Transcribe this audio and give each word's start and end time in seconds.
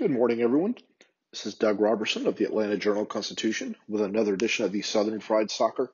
Good 0.00 0.10
morning, 0.10 0.40
everyone. 0.40 0.76
This 1.30 1.44
is 1.44 1.56
Doug 1.56 1.78
Roberson 1.78 2.26
of 2.26 2.34
the 2.34 2.46
Atlanta 2.46 2.78
Journal 2.78 3.04
Constitution 3.04 3.76
with 3.86 4.00
another 4.00 4.32
edition 4.32 4.64
of 4.64 4.72
the 4.72 4.80
Southern 4.80 5.20
Fried 5.20 5.50
Soccer 5.50 5.92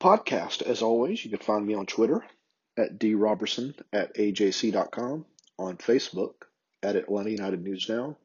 podcast. 0.00 0.62
As 0.62 0.80
always, 0.80 1.24
you 1.24 1.30
can 1.32 1.40
find 1.40 1.66
me 1.66 1.74
on 1.74 1.86
Twitter 1.86 2.24
at 2.78 3.00
droberson 3.00 3.74
at 3.92 4.14
ajc.com, 4.14 5.26
on 5.58 5.76
Facebook 5.78 6.34
at 6.84 6.94
Atlanta 6.94 7.30
United 7.30 7.64
News 7.64 7.88
Now, 7.88 8.16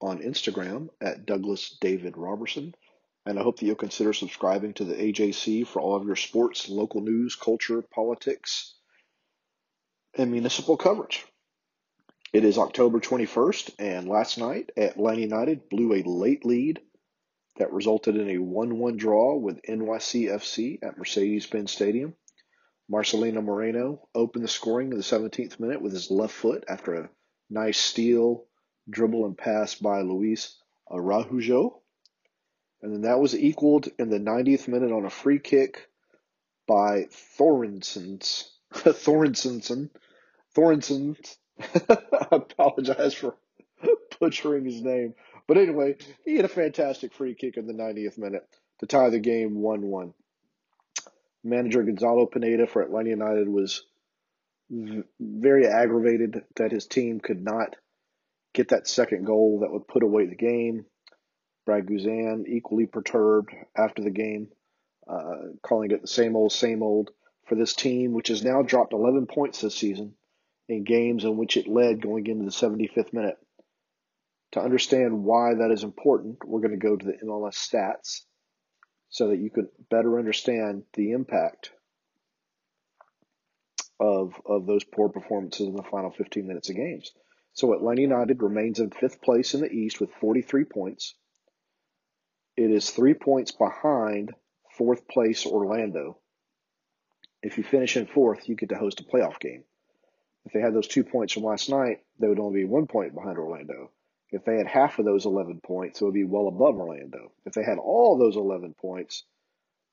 on 0.00 0.22
Instagram 0.22 0.90
at 1.00 1.26
Douglas 1.26 1.76
David 1.80 2.16
Roberson, 2.16 2.72
and 3.26 3.36
I 3.36 3.42
hope 3.42 3.58
that 3.58 3.66
you'll 3.66 3.74
consider 3.74 4.12
subscribing 4.12 4.74
to 4.74 4.84
the 4.84 4.94
AJC 4.94 5.66
for 5.66 5.82
all 5.82 5.96
of 5.96 6.06
your 6.06 6.14
sports, 6.14 6.68
local 6.68 7.00
news, 7.00 7.34
culture, 7.34 7.82
politics, 7.82 8.76
and 10.14 10.30
municipal 10.30 10.76
coverage. 10.76 11.26
It 12.32 12.44
is 12.44 12.58
October 12.58 13.00
21st, 13.00 13.74
and 13.80 14.08
last 14.08 14.38
night, 14.38 14.70
Atlanta 14.76 15.20
United 15.20 15.68
blew 15.68 15.94
a 15.94 16.04
late 16.04 16.44
lead 16.44 16.80
that 17.56 17.72
resulted 17.72 18.16
in 18.16 18.30
a 18.30 18.38
1 18.38 18.78
1 18.78 18.96
draw 18.96 19.34
with 19.34 19.60
NYCFC 19.62 20.78
at 20.80 20.96
Mercedes 20.96 21.46
Benz 21.46 21.72
Stadium. 21.72 22.14
Marcelino 22.88 23.42
Moreno 23.42 24.08
opened 24.14 24.44
the 24.44 24.48
scoring 24.48 24.92
in 24.92 24.96
the 24.96 25.02
17th 25.02 25.58
minute 25.58 25.82
with 25.82 25.92
his 25.92 26.08
left 26.08 26.32
foot 26.32 26.62
after 26.68 26.94
a 26.94 27.10
nice 27.50 27.78
steal, 27.78 28.46
dribble, 28.88 29.26
and 29.26 29.36
pass 29.36 29.74
by 29.74 30.02
Luiz 30.02 30.56
Araujo. 30.88 31.82
And 32.80 32.92
then 32.92 33.00
that 33.02 33.18
was 33.18 33.34
equaled 33.34 33.88
in 33.98 34.08
the 34.08 34.20
90th 34.20 34.68
minute 34.68 34.92
on 34.92 35.04
a 35.04 35.10
free 35.10 35.40
kick 35.40 35.88
by 36.68 37.08
Thorensons. 37.10 38.50
Thorensonson. 38.72 39.90
Thorensons 40.54 41.38
I 41.60 42.26
apologize 42.32 43.14
for 43.14 43.36
butchering 44.20 44.64
his 44.64 44.82
name. 44.82 45.14
But 45.46 45.58
anyway, 45.58 45.96
he 46.24 46.36
had 46.36 46.44
a 46.44 46.48
fantastic 46.48 47.12
free 47.12 47.34
kick 47.34 47.56
in 47.56 47.66
the 47.66 47.72
90th 47.72 48.18
minute 48.18 48.46
to 48.80 48.86
tie 48.86 49.10
the 49.10 49.18
game 49.18 49.56
1 49.56 49.82
1. 49.82 50.14
Manager 51.42 51.82
Gonzalo 51.82 52.26
Pineda 52.26 52.66
for 52.66 52.82
Atlanta 52.82 53.10
United 53.10 53.48
was 53.48 53.84
very 55.18 55.66
aggravated 55.66 56.44
that 56.56 56.70
his 56.70 56.86
team 56.86 57.18
could 57.18 57.42
not 57.42 57.76
get 58.52 58.68
that 58.68 58.86
second 58.86 59.24
goal 59.24 59.60
that 59.60 59.72
would 59.72 59.88
put 59.88 60.02
away 60.02 60.26
the 60.26 60.36
game. 60.36 60.84
Brad 61.66 61.86
Guzan 61.86 62.46
equally 62.46 62.86
perturbed 62.86 63.50
after 63.76 64.02
the 64.02 64.10
game, 64.10 64.48
uh, 65.08 65.54
calling 65.62 65.90
it 65.90 66.02
the 66.02 66.08
same 66.08 66.36
old, 66.36 66.52
same 66.52 66.82
old 66.82 67.10
for 67.46 67.54
this 67.54 67.74
team, 67.74 68.12
which 68.12 68.28
has 68.28 68.44
now 68.44 68.62
dropped 68.62 68.92
11 68.92 69.26
points 69.26 69.60
this 69.60 69.74
season 69.74 70.14
in 70.70 70.84
games 70.84 71.24
in 71.24 71.36
which 71.36 71.56
it 71.56 71.66
led 71.66 72.00
going 72.00 72.26
into 72.28 72.44
the 72.44 72.50
75th 72.50 73.12
minute. 73.12 73.36
To 74.52 74.60
understand 74.60 75.24
why 75.24 75.54
that 75.54 75.72
is 75.72 75.82
important, 75.82 76.38
we're 76.44 76.60
going 76.60 76.78
to 76.78 76.88
go 76.88 76.96
to 76.96 77.06
the 77.06 77.18
MLS 77.24 77.56
stats 77.56 78.20
so 79.08 79.28
that 79.28 79.38
you 79.38 79.50
can 79.50 79.68
better 79.90 80.18
understand 80.18 80.84
the 80.94 81.10
impact 81.10 81.72
of, 83.98 84.32
of 84.46 84.66
those 84.66 84.84
poor 84.84 85.08
performances 85.08 85.66
in 85.66 85.74
the 85.74 85.82
final 85.82 86.12
15 86.12 86.46
minutes 86.46 86.70
of 86.70 86.76
games. 86.76 87.10
So 87.52 87.74
Atlanta 87.74 88.02
United 88.02 88.40
remains 88.40 88.78
in 88.78 88.90
fifth 88.90 89.20
place 89.20 89.54
in 89.54 89.60
the 89.62 89.70
East 89.70 90.00
with 90.00 90.10
43 90.20 90.64
points. 90.64 91.14
It 92.56 92.70
is 92.70 92.90
three 92.90 93.14
points 93.14 93.50
behind 93.50 94.34
fourth 94.78 95.08
place 95.08 95.46
Orlando. 95.46 96.18
If 97.42 97.58
you 97.58 97.64
finish 97.64 97.96
in 97.96 98.06
fourth, 98.06 98.48
you 98.48 98.54
get 98.54 98.68
to 98.68 98.76
host 98.76 99.00
a 99.00 99.04
playoff 99.04 99.40
game. 99.40 99.64
If 100.50 100.54
they 100.54 100.62
had 100.62 100.74
those 100.74 100.88
two 100.88 101.04
points 101.04 101.32
from 101.32 101.44
last 101.44 101.70
night, 101.70 102.00
they 102.18 102.26
would 102.26 102.40
only 102.40 102.62
be 102.62 102.66
one 102.66 102.88
point 102.88 103.14
behind 103.14 103.38
Orlando. 103.38 103.92
If 104.32 104.44
they 104.44 104.56
had 104.56 104.66
half 104.66 104.98
of 104.98 105.04
those 105.04 105.24
11 105.24 105.60
points, 105.60 106.00
it 106.00 106.04
would 106.04 106.12
be 106.12 106.24
well 106.24 106.48
above 106.48 106.74
Orlando. 106.74 107.30
If 107.46 107.52
they 107.52 107.62
had 107.62 107.78
all 107.78 108.18
those 108.18 108.34
11 108.34 108.74
points, 108.74 109.22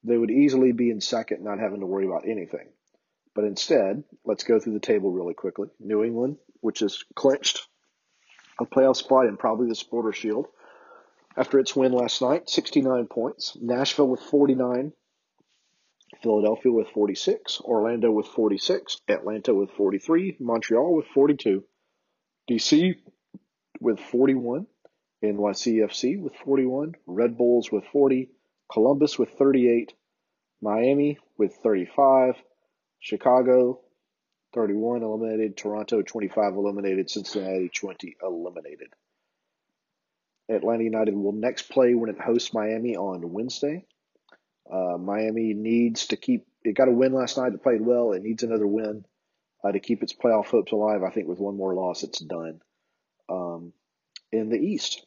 they 0.03 0.17
would 0.17 0.31
easily 0.31 0.71
be 0.71 0.89
in 0.89 0.99
second, 0.99 1.43
not 1.43 1.59
having 1.59 1.81
to 1.81 1.85
worry 1.85 2.07
about 2.07 2.27
anything. 2.27 2.69
But 3.35 3.43
instead, 3.43 4.03
let's 4.25 4.45
go 4.45 4.59
through 4.59 4.73
the 4.73 4.79
table 4.79 5.11
really 5.11 5.35
quickly. 5.35 5.67
New 5.79 6.03
England, 6.03 6.37
which 6.61 6.81
is 6.81 7.05
clinched 7.13 7.67
a 8.59 8.65
playoff 8.65 8.95
spot 8.95 9.27
and 9.27 9.37
probably 9.37 9.67
the 9.67 9.75
Supporter 9.75 10.11
Shield 10.11 10.47
after 11.37 11.59
its 11.59 11.75
win 11.75 11.91
last 11.91 12.19
night, 12.19 12.49
69 12.49 13.05
points. 13.05 13.55
Nashville 13.61 14.07
with 14.07 14.21
49. 14.21 14.91
Philadelphia 16.21 16.71
with 16.71 16.89
46, 16.89 17.61
Orlando 17.61 18.11
with 18.11 18.27
46, 18.27 19.01
Atlanta 19.07 19.53
with 19.53 19.71
43, 19.71 20.37
Montreal 20.39 20.95
with 20.95 21.07
42, 21.07 21.63
DC 22.49 22.95
with 23.79 23.99
41, 23.99 24.67
NYCFC 25.23 26.19
with 26.19 26.33
41, 26.43 26.95
Red 27.05 27.37
Bulls 27.37 27.71
with 27.71 27.85
40, 27.91 28.29
Columbus 28.71 29.17
with 29.17 29.29
38, 29.31 29.93
Miami 30.61 31.17
with 31.37 31.53
35, 31.63 32.35
Chicago 32.99 33.79
31 34.53 35.03
eliminated, 35.03 35.55
Toronto 35.55 36.01
25 36.01 36.53
eliminated, 36.53 37.09
Cincinnati 37.09 37.69
20 37.69 38.17
eliminated. 38.23 38.87
Atlanta 40.49 40.83
United 40.83 41.13
will 41.13 41.33
next 41.33 41.63
play 41.63 41.93
when 41.93 42.09
it 42.09 42.19
hosts 42.19 42.53
Miami 42.53 42.95
on 42.95 43.33
Wednesday. 43.33 43.85
Uh, 44.71 44.97
Miami 44.97 45.53
needs 45.53 46.07
to 46.07 46.17
keep. 46.17 46.45
It 46.63 46.75
got 46.75 46.89
a 46.89 46.91
win 46.91 47.13
last 47.13 47.37
night. 47.37 47.53
It 47.53 47.63
played 47.63 47.81
well. 47.81 48.11
It 48.11 48.23
needs 48.23 48.43
another 48.43 48.67
win 48.67 49.05
uh, 49.63 49.71
to 49.71 49.79
keep 49.79 50.03
its 50.03 50.13
playoff 50.13 50.47
hopes 50.47 50.71
alive. 50.71 51.01
I 51.03 51.11
think 51.11 51.27
with 51.27 51.39
one 51.39 51.55
more 51.55 51.73
loss, 51.73 52.03
it's 52.03 52.19
done. 52.19 52.61
Um, 53.29 53.73
in 54.31 54.49
the 54.49 54.57
East, 54.57 55.05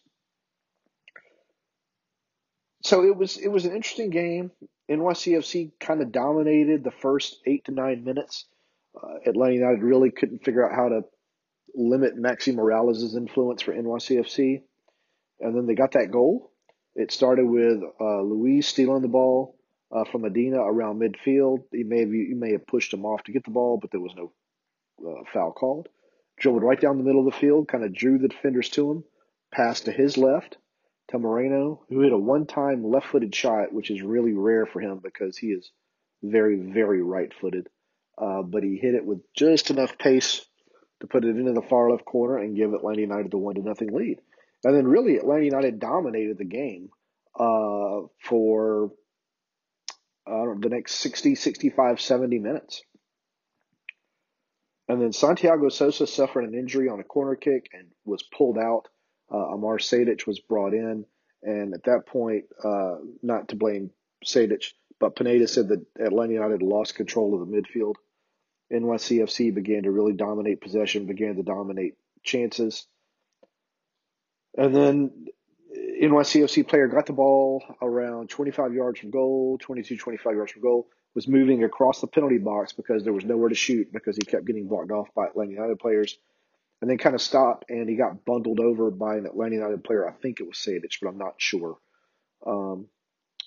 so 2.83 3.05
it 3.05 3.17
was 3.17 3.37
it 3.37 3.49
was 3.49 3.65
an 3.65 3.75
interesting 3.75 4.11
game. 4.11 4.51
NYCFC 4.91 5.73
kind 5.79 6.03
of 6.03 6.11
dominated 6.11 6.83
the 6.83 6.91
first 6.91 7.39
eight 7.47 7.65
to 7.67 7.73
nine 7.73 8.05
minutes. 8.05 8.47
Uh, 8.97 9.31
Atlanta 9.31 9.55
United 9.55 9.83
really 9.83 10.11
couldn't 10.11 10.45
figure 10.45 10.69
out 10.69 10.75
how 10.75 10.89
to 10.89 11.03
limit 11.75 12.19
Maxi 12.19 12.55
Morales' 12.55 13.15
influence 13.15 13.63
for 13.63 13.73
NYCFC, 13.73 14.63
and 15.41 15.57
then 15.57 15.67
they 15.67 15.75
got 15.75 15.93
that 15.93 16.11
goal 16.11 16.50
it 17.01 17.11
started 17.11 17.47
with 17.47 17.83
uh, 18.01 18.21
Luiz 18.21 18.69
stealing 18.69 19.03
the 19.03 19.09
ball 19.09 19.57
uh, 19.91 20.05
from 20.05 20.23
Medina 20.23 20.61
around 20.61 21.01
midfield. 21.01 21.65
He 21.73 21.83
may 21.83 22.01
have 22.01 22.09
may 22.11 22.53
have 22.53 22.67
pushed 22.67 22.93
him 22.93 23.07
off 23.07 23.25
to 23.25 23.33
get 23.33 23.45
the 23.45 23.51
ball, 23.51 23.79
but 23.81 23.91
there 23.91 24.01
was 24.01 24.15
no 24.15 24.33
uh, 25.07 25.23
foul 25.33 25.53
called. 25.53 25.89
Dribbled 26.39 26.63
right 26.63 26.81
down 26.81 26.99
the 26.99 27.05
middle 27.05 27.27
of 27.27 27.33
the 27.33 27.39
field, 27.39 27.69
kind 27.69 27.85
of 27.85 27.95
drew 27.95 28.19
the 28.19 28.29
defenders 28.29 28.69
to 28.71 28.91
him. 28.91 29.05
Passed 29.53 29.87
to 29.87 29.93
his 29.93 30.17
left 30.17 30.59
to 31.09 31.19
Moreno, 31.19 31.83
who 31.89 32.03
hit 32.03 32.13
a 32.13 32.19
one-time 32.19 32.85
left-footed 32.85 33.35
shot, 33.35 33.73
which 33.73 33.91
is 33.91 34.01
really 34.01 34.33
rare 34.33 34.65
for 34.65 34.81
him 34.81 35.01
because 35.03 35.37
he 35.37 35.49
is 35.49 35.71
very, 36.23 36.57
very 36.57 37.03
right-footed. 37.03 37.67
Uh, 38.17 38.43
but 38.43 38.63
he 38.63 38.77
hit 38.77 38.95
it 38.95 39.05
with 39.05 39.21
just 39.35 39.71
enough 39.71 39.99
pace 39.99 40.47
to 41.01 41.07
put 41.07 41.25
it 41.25 41.37
into 41.37 41.53
the 41.53 41.63
far 41.63 41.91
left 41.91 42.05
corner 42.05 42.39
and 42.39 42.57
give 42.57 42.73
Atlanta 42.75 43.01
United 43.01 43.31
the 43.31 43.39
one 43.39 43.57
to 43.57 43.63
nothing 43.63 43.93
lead. 43.93 44.21
And 44.65 44.75
then 44.75 44.87
really 44.87 45.17
Atlanta 45.17 45.45
United 45.45 45.79
dominated 45.79 46.39
the 46.39 46.45
game 46.45 46.91
uh, 47.39 48.07
for 48.23 48.93
the 50.27 50.69
next 50.69 50.97
60, 50.97 51.35
65, 51.35 52.01
70 52.01 52.39
minutes. 52.39 52.83
And 54.89 55.01
then 55.01 55.13
Santiago 55.13 55.69
Sosa 55.69 56.07
suffered 56.07 56.45
an 56.45 56.55
injury 56.55 56.89
on 56.89 57.01
a 57.01 57.05
corner 57.05 57.37
kick 57.37 57.71
and 57.73 57.89
was 58.05 58.23
pulled 58.23 58.59
out. 58.59 58.89
Uh, 59.33 59.55
Amar 59.55 59.79
Sejdic 59.79 60.27
was 60.27 60.41
brought 60.41 60.75
in. 60.75 61.05
And 61.43 61.75
at 61.75 61.85
that 61.85 62.07
point, 62.07 62.45
uh, 62.63 62.97
not 63.23 63.49
to 63.49 63.57
blame 63.57 63.91
Sejdic, 64.25 64.73
but 64.99 65.17
Pineda 65.17 65.49
said 65.49 65.69
that 65.69 65.87
Atlanta 65.99 66.35
United 66.35 66.63
lost 66.63 66.97
control 66.97 67.35
of 67.35 67.49
the 67.49 67.57
midfield. 67.57 67.95
NYCFC 68.73 69.55
began 69.55 69.85
to 69.85 69.91
really 69.91 70.13
dominate 70.13 70.61
possession, 70.61 71.07
began 71.07 71.37
to 71.37 71.43
dominate 71.43 71.95
chances. 72.23 72.87
And 74.57 74.75
then 74.75 75.27
NYCFC 76.03 76.67
player 76.67 76.89
got 76.89 77.07
the 77.07 77.13
ball 77.13 77.63
around 77.81 78.31
25 78.31 78.75
yards 78.75 79.01
from 79.01 79.11
goal, 79.11 79.59
22, 79.61 79.97
25 79.97 80.35
yards 80.35 80.53
from 80.53 80.63
goal, 80.63 80.89
was 81.15 81.29
moving 81.29 81.65
across 81.65 82.01
the 82.01 82.07
penalty 82.07 82.39
box 82.39 82.73
because 82.73 83.05
there 83.05 83.13
was 83.13 83.25
nowhere 83.25 83.49
to 83.49 83.55
shoot 83.55 83.93
because 83.93 84.17
he 84.17 84.23
kept 84.23 84.47
getting 84.47 84.69
blocked 84.69 84.91
off 84.91 85.09
by 85.15 85.27
Atlanta 85.27 85.53
United 85.53 85.79
players. 85.79 86.19
And 86.81 86.89
then 86.89 86.97
kind 86.97 87.15
of 87.15 87.21
stopped 87.21 87.67
and 87.69 87.91
he 87.91 87.97
got 87.97 88.25
bundled 88.25 88.59
over 88.59 88.91
by 88.91 89.17
an 89.17 89.27
Atlanta 89.27 89.57
United 89.57 89.85
player. 89.85 90.09
I 90.09 90.13
think 90.13 90.41
it 90.41 90.47
was 90.47 90.57
Sejdic, 90.57 90.97
but 91.03 91.09
I'm 91.09 91.19
not 91.19 91.35
sure. 91.37 91.77
Um, 92.47 92.87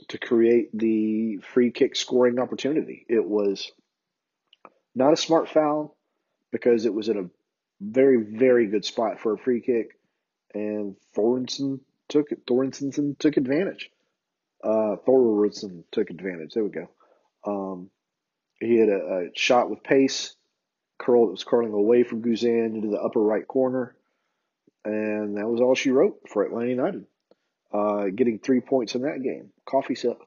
to 0.09 0.17
create 0.17 0.69
the 0.77 1.37
free 1.37 1.71
kick 1.71 1.95
scoring 1.95 2.39
opportunity. 2.39 3.05
It 3.09 3.25
was 3.25 3.71
not 4.95 5.13
a 5.13 5.17
smart 5.17 5.49
foul 5.49 5.97
because 6.51 6.85
it 6.85 6.93
was 6.93 7.09
in 7.09 7.17
a 7.17 7.29
very, 7.81 8.17
very 8.17 8.67
good 8.67 8.85
spot 8.85 9.19
for 9.19 9.33
a 9.33 9.37
free 9.37 9.61
kick, 9.61 9.97
and 10.53 10.95
Thornton 11.13 11.81
took. 12.09 12.27
Thornton 12.47 13.15
took 13.19 13.37
advantage. 13.37 13.89
Uh, 14.63 14.95
Thornton 15.05 15.83
took 15.91 16.09
advantage. 16.09 16.53
There 16.53 16.63
we 16.63 16.69
go. 16.69 16.89
Um, 17.45 17.89
he 18.59 18.77
had 18.77 18.89
a, 18.89 18.93
a, 18.93 19.29
shot 19.35 19.69
with 19.69 19.83
pace, 19.83 20.35
curl. 20.97 21.27
It 21.27 21.31
was 21.31 21.43
curling 21.43 21.73
away 21.73 22.03
from 22.03 22.21
Guzan 22.21 22.75
into 22.75 22.87
the 22.89 22.99
upper 22.99 23.21
right 23.21 23.45
corner, 23.45 23.95
and 24.85 25.37
that 25.37 25.47
was 25.47 25.59
all 25.59 25.75
she 25.75 25.91
wrote 25.91 26.21
for 26.29 26.43
Atlanta 26.43 26.69
United. 26.69 27.05
Uh, 27.73 28.05
getting 28.15 28.39
three 28.39 28.61
points 28.61 28.95
in 28.95 29.01
that 29.01 29.23
game. 29.23 29.49
Coffee 29.65 29.95
sip. 29.95 30.17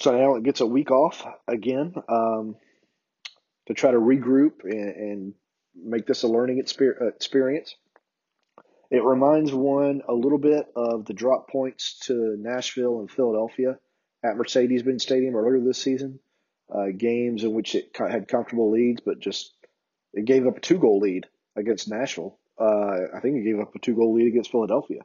So 0.00 0.12
now 0.16 0.36
it 0.36 0.44
gets 0.44 0.60
a 0.60 0.66
week 0.66 0.90
off 0.90 1.24
again 1.48 1.94
um, 2.08 2.56
to 3.68 3.74
try 3.74 3.90
to 3.90 3.98
regroup 3.98 4.64
and, 4.64 4.96
and 4.96 5.34
make 5.74 6.06
this 6.06 6.24
a 6.24 6.28
learning 6.28 6.58
experience. 6.58 7.74
It 8.90 9.04
reminds 9.04 9.52
one 9.52 10.02
a 10.08 10.14
little 10.14 10.38
bit 10.38 10.66
of 10.74 11.04
the 11.04 11.12
drop 11.12 11.50
points 11.50 11.98
to 12.06 12.36
Nashville 12.38 13.00
and 13.00 13.10
Philadelphia 13.10 13.78
at 14.24 14.36
Mercedes-Benz 14.36 15.02
Stadium 15.02 15.36
earlier 15.36 15.62
this 15.62 15.80
season. 15.80 16.18
Uh, 16.74 16.86
games 16.96 17.44
in 17.44 17.54
which 17.54 17.74
it 17.74 17.96
had 17.96 18.28
comfortable 18.28 18.70
leads, 18.70 19.00
but 19.00 19.20
just 19.20 19.54
it 20.12 20.24
gave 20.24 20.46
up 20.46 20.56
a 20.56 20.60
two-goal 20.60 20.98
lead 21.00 21.26
against 21.56 21.88
Nashville. 21.88 22.38
Uh, 22.58 22.96
I 23.14 23.20
think 23.20 23.36
it 23.36 23.44
gave 23.44 23.60
up 23.60 23.74
a 23.74 23.78
two-goal 23.78 24.14
lead 24.14 24.26
against 24.26 24.50
Philadelphia 24.50 25.00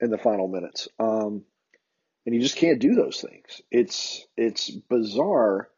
in 0.00 0.10
the 0.10 0.18
final 0.18 0.48
minutes. 0.48 0.88
Um, 0.98 1.44
and 2.26 2.34
you 2.34 2.40
just 2.40 2.56
can't 2.56 2.80
do 2.80 2.94
those 2.94 3.20
things. 3.20 3.60
It's 3.70 4.26
it's 4.36 4.70
bizarre 4.70 5.68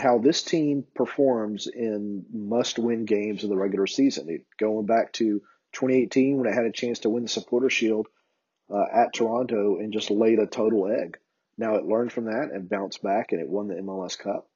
how 0.00 0.18
this 0.18 0.42
team 0.42 0.84
performs 0.94 1.66
in 1.66 2.24
must-win 2.32 3.04
games 3.04 3.44
of 3.44 3.50
the 3.50 3.56
regular 3.56 3.86
season. 3.86 4.44
Going 4.58 4.86
back 4.86 5.12
to 5.14 5.40
2018 5.72 6.38
when 6.38 6.46
it 6.46 6.54
had 6.54 6.64
a 6.64 6.72
chance 6.72 7.00
to 7.00 7.10
win 7.10 7.22
the 7.22 7.28
Supporter 7.28 7.70
Shield 7.70 8.08
uh, 8.70 8.84
at 8.92 9.12
Toronto 9.12 9.78
and 9.78 9.92
just 9.92 10.10
laid 10.10 10.38
a 10.38 10.46
total 10.46 10.88
egg. 10.88 11.18
Now 11.56 11.74
it 11.76 11.84
learned 11.84 12.12
from 12.12 12.26
that 12.26 12.50
and 12.52 12.68
bounced 12.68 13.02
back 13.02 13.32
and 13.32 13.40
it 13.40 13.48
won 13.48 13.68
the 13.68 13.74
MLS 13.74 14.18
Cup. 14.18 14.48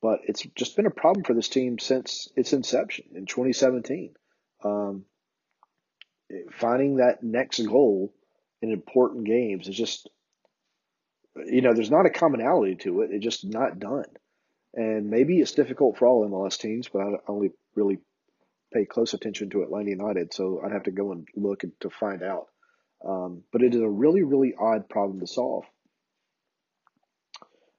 But 0.00 0.20
it's 0.24 0.46
just 0.54 0.76
been 0.76 0.86
a 0.86 0.90
problem 0.90 1.24
for 1.24 1.34
this 1.34 1.48
team 1.48 1.78
since 1.78 2.28
its 2.36 2.52
inception 2.52 3.06
in 3.14 3.26
2017. 3.26 4.14
Um, 4.62 5.04
finding 6.52 6.96
that 6.96 7.22
next 7.22 7.58
goal 7.66 8.14
in 8.62 8.70
important 8.70 9.24
games 9.24 9.68
is 9.68 9.76
just 9.76 10.08
you 11.46 11.62
know, 11.62 11.72
there's 11.72 11.90
not 11.90 12.06
a 12.06 12.10
commonality 12.10 12.76
to 12.76 13.02
it. 13.02 13.10
It's 13.12 13.24
just 13.24 13.44
not 13.44 13.78
done. 13.78 14.06
And 14.78 15.10
maybe 15.10 15.40
it's 15.40 15.50
difficult 15.50 15.98
for 15.98 16.06
all 16.06 16.24
MLS 16.28 16.56
teams, 16.56 16.86
but 16.86 17.02
I 17.02 17.10
only 17.26 17.50
really 17.74 17.98
pay 18.72 18.84
close 18.84 19.12
attention 19.12 19.50
to 19.50 19.62
Atlanta 19.62 19.90
United, 19.90 20.32
so 20.32 20.62
I'd 20.64 20.70
have 20.70 20.84
to 20.84 20.92
go 20.92 21.10
and 21.10 21.26
look 21.34 21.64
to 21.80 21.90
find 21.90 22.22
out. 22.22 22.46
Um, 23.04 23.42
but 23.52 23.64
it 23.64 23.74
is 23.74 23.80
a 23.80 23.88
really, 23.88 24.22
really 24.22 24.54
odd 24.56 24.88
problem 24.88 25.18
to 25.18 25.26
solve. 25.26 25.64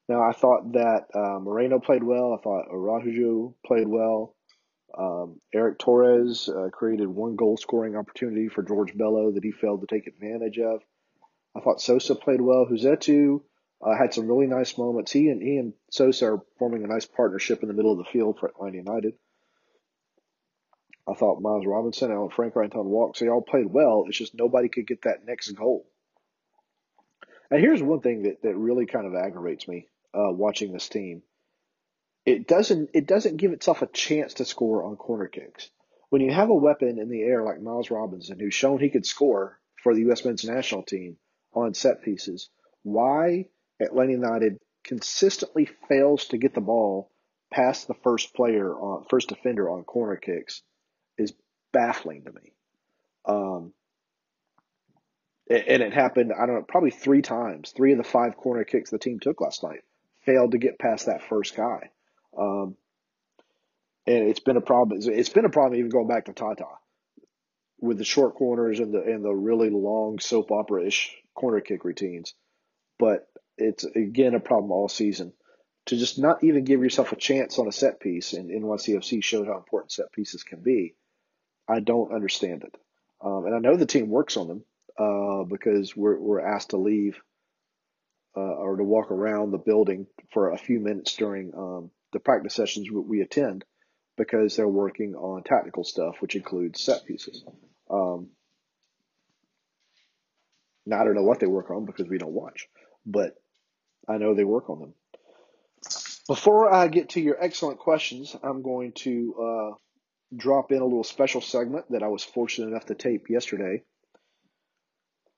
Now, 0.09 0.23
I 0.23 0.33
thought 0.33 0.73
that 0.73 1.05
uh, 1.15 1.39
Moreno 1.39 1.79
played 1.79 2.03
well. 2.03 2.35
I 2.37 2.43
thought 2.43 2.65
Araujo 2.69 3.55
played 3.65 3.87
well. 3.87 4.35
Um, 4.97 5.39
Erick 5.53 5.79
Torres 5.79 6.49
uh, 6.49 6.67
created 6.69 7.07
one 7.07 7.37
goal 7.37 7.55
scoring 7.55 7.95
opportunity 7.95 8.49
for 8.49 8.61
George 8.61 8.97
Bello 8.97 9.31
that 9.31 9.43
he 9.45 9.51
failed 9.51 9.79
to 9.79 9.87
take 9.87 10.05
advantage 10.05 10.59
of. 10.59 10.81
I 11.55 11.61
thought 11.61 11.79
Sosa 11.79 12.15
played 12.15 12.41
well. 12.41 12.65
Rossetto 12.69 13.41
uh, 13.81 13.95
had 13.95 14.13
some 14.13 14.27
really 14.27 14.47
nice 14.47 14.77
moments. 14.77 15.11
He 15.11 15.29
and 15.29 15.41
he 15.41 15.57
and 15.57 15.73
Sosa 15.89 16.33
are 16.33 16.41
forming 16.57 16.83
a 16.83 16.87
nice 16.87 17.05
partnership 17.05 17.61
in 17.61 17.67
the 17.67 17.73
middle 17.73 17.91
of 17.91 17.97
the 17.97 18.11
field 18.11 18.37
for 18.39 18.47
Atlanta 18.47 18.77
United. 18.77 19.13
I 21.07 21.13
thought 21.13 21.41
Miles 21.41 21.65
Robinson, 21.65 22.11
Alan 22.11 22.29
Frank, 22.29 22.55
Anton 22.55 22.87
Walkes, 22.87 23.19
they 23.19 23.29
all 23.29 23.41
played 23.41 23.65
well. 23.65 24.05
It's 24.07 24.17
just 24.17 24.35
nobody 24.35 24.69
could 24.69 24.85
get 24.85 25.03
that 25.03 25.25
next 25.25 25.51
goal. 25.51 25.87
And 27.49 27.61
here's 27.61 27.81
one 27.81 28.01
thing 28.01 28.23
that, 28.23 28.43
that 28.43 28.55
really 28.55 28.85
kind 28.85 29.07
of 29.07 29.15
aggravates 29.15 29.67
me 29.67 29.87
uh, 30.13 30.31
watching 30.31 30.71
this 30.71 30.87
team. 30.87 31.23
It 32.25 32.47
doesn't 32.47 32.91
it 32.93 33.07
doesn't 33.07 33.37
give 33.37 33.53
itself 33.53 33.81
a 33.81 33.87
chance 33.87 34.35
to 34.35 34.45
score 34.45 34.83
on 34.83 34.97
corner 34.97 35.27
kicks. 35.27 35.69
When 36.09 36.21
you 36.21 36.31
have 36.31 36.49
a 36.49 36.55
weapon 36.55 36.99
in 36.99 37.09
the 37.09 37.21
air 37.21 37.43
like 37.43 37.61
Miles 37.61 37.89
Robinson, 37.89 38.39
who's 38.39 38.53
shown 38.53 38.79
he 38.79 38.89
could 38.89 39.05
score 39.05 39.59
for 39.81 39.93
the 39.93 40.01
U.S. 40.01 40.25
men's 40.25 40.43
national 40.43 40.83
team 40.83 41.17
on 41.53 41.73
set 41.73 42.03
pieces, 42.03 42.49
why 42.83 43.45
Atlanta 43.81 44.11
United 44.11 44.57
consistently 44.83 45.69
fails 45.87 46.25
to 46.27 46.37
get 46.37 46.53
the 46.53 46.61
ball 46.61 47.11
past 47.51 47.87
the 47.87 47.93
first 47.95 48.33
player 48.33 48.73
on 48.73 49.05
first 49.09 49.29
defender 49.29 49.69
on 49.69 49.83
corner 49.83 50.15
kicks 50.15 50.61
is 51.17 51.33
baffling 51.71 52.23
to 52.23 52.31
me. 52.31 52.53
Um, 53.25 53.73
and 55.49 55.81
it 55.81 55.93
happened, 55.93 56.31
I 56.31 56.45
don't 56.45 56.55
know, 56.55 56.65
probably 56.67 56.91
three 56.91 57.23
times. 57.23 57.71
Three 57.75 57.91
of 57.91 57.97
the 57.97 58.03
five 58.03 58.37
corner 58.37 58.63
kicks 58.63 58.91
the 58.91 58.99
team 58.99 59.19
took 59.19 59.41
last 59.41 59.63
night 59.63 59.81
failed 60.25 60.51
to 60.51 60.57
get 60.57 60.79
past 60.79 61.05
that 61.07 61.23
first 61.23 61.55
guy. 61.55 61.89
Um, 62.37 62.75
and 64.05 64.27
it's 64.27 64.39
been 64.39 64.57
a 64.57 64.61
problem. 64.61 64.99
It's 65.03 65.29
been 65.29 65.45
a 65.45 65.49
problem 65.49 65.79
even 65.79 65.89
going 65.89 66.07
back 66.07 66.25
to 66.25 66.33
Tata 66.33 66.65
with 67.79 67.97
the 67.97 68.03
short 68.03 68.35
corners 68.35 68.79
and 68.79 68.93
the 68.93 69.01
and 69.01 69.23
the 69.23 69.33
really 69.33 69.69
long 69.69 70.19
soap 70.19 70.51
opera 70.51 70.85
ish 70.85 71.15
corner 71.35 71.61
kick 71.61 71.83
routines. 71.83 72.33
But 72.97 73.27
it's 73.59 73.83
again 73.83 74.35
a 74.35 74.39
problem 74.39 74.71
all 74.71 74.89
season 74.89 75.33
to 75.87 75.97
just 75.97 76.19
not 76.19 76.43
even 76.43 76.63
give 76.63 76.81
yourself 76.81 77.11
a 77.11 77.15
chance 77.15 77.57
on 77.57 77.67
a 77.67 77.71
set 77.71 77.99
piece. 77.99 78.33
And 78.33 78.49
NYCFC 78.49 79.23
showed 79.23 79.47
how 79.47 79.57
important 79.57 79.91
set 79.91 80.11
pieces 80.11 80.43
can 80.43 80.61
be. 80.61 80.95
I 81.67 81.79
don't 81.79 82.13
understand 82.13 82.63
it, 82.63 82.75
um, 83.21 83.45
and 83.45 83.55
I 83.55 83.59
know 83.59 83.75
the 83.75 83.85
team 83.85 84.09
works 84.09 84.37
on 84.37 84.47
them 84.47 84.63
uh, 84.97 85.43
because 85.43 85.95
we're 85.95 86.19
we're 86.19 86.41
asked 86.41 86.71
to 86.71 86.77
leave 86.77 87.19
uh, 88.35 88.39
or 88.39 88.77
to 88.77 88.83
walk 88.83 89.11
around 89.11 89.51
the 89.51 89.57
building 89.57 90.07
for 90.31 90.51
a 90.51 90.57
few 90.57 90.79
minutes 90.79 91.15
during 91.15 91.53
um, 91.55 91.91
the 92.13 92.19
practice 92.19 92.55
sessions 92.55 92.89
we 92.91 93.21
attend 93.21 93.65
because 94.17 94.55
they're 94.55 94.67
working 94.67 95.15
on 95.15 95.43
tactical 95.43 95.83
stuff, 95.83 96.17
which 96.19 96.35
includes 96.35 96.81
set 96.81 97.05
pieces. 97.05 97.43
Um, 97.89 98.29
now, 100.85 101.01
I 101.01 101.05
don't 101.05 101.15
know 101.15 101.23
what 101.23 101.39
they 101.39 101.47
work 101.47 101.69
on 101.71 101.85
because 101.85 102.07
we 102.07 102.17
don't 102.17 102.33
watch, 102.33 102.67
but 103.05 103.35
I 104.09 104.17
know 104.17 104.33
they 104.33 104.43
work 104.43 104.69
on 104.69 104.79
them. 104.79 104.93
Before 106.27 106.73
I 106.73 106.87
get 106.87 107.09
to 107.09 107.21
your 107.21 107.41
excellent 107.41 107.79
questions, 107.79 108.35
I'm 108.43 108.61
going 108.61 108.91
to 109.03 109.35
uh, 109.35 109.75
drop 110.35 110.71
in 110.71 110.81
a 110.81 110.85
little 110.85 111.03
special 111.03 111.41
segment 111.41 111.85
that 111.91 112.03
I 112.03 112.07
was 112.07 112.23
fortunate 112.23 112.67
enough 112.67 112.85
to 112.87 112.95
tape 112.95 113.29
yesterday 113.29 113.83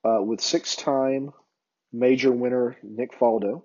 uh, 0.04 0.22
with 0.22 0.42
six 0.42 0.76
time 0.76 1.32
major 1.92 2.32
winner 2.32 2.78
Nick 2.82 3.18
Faldo, 3.18 3.64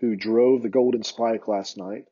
who 0.00 0.16
drove 0.16 0.62
the 0.62 0.68
Golden 0.68 1.02
Spike 1.02 1.48
last 1.48 1.76
night. 1.76 2.04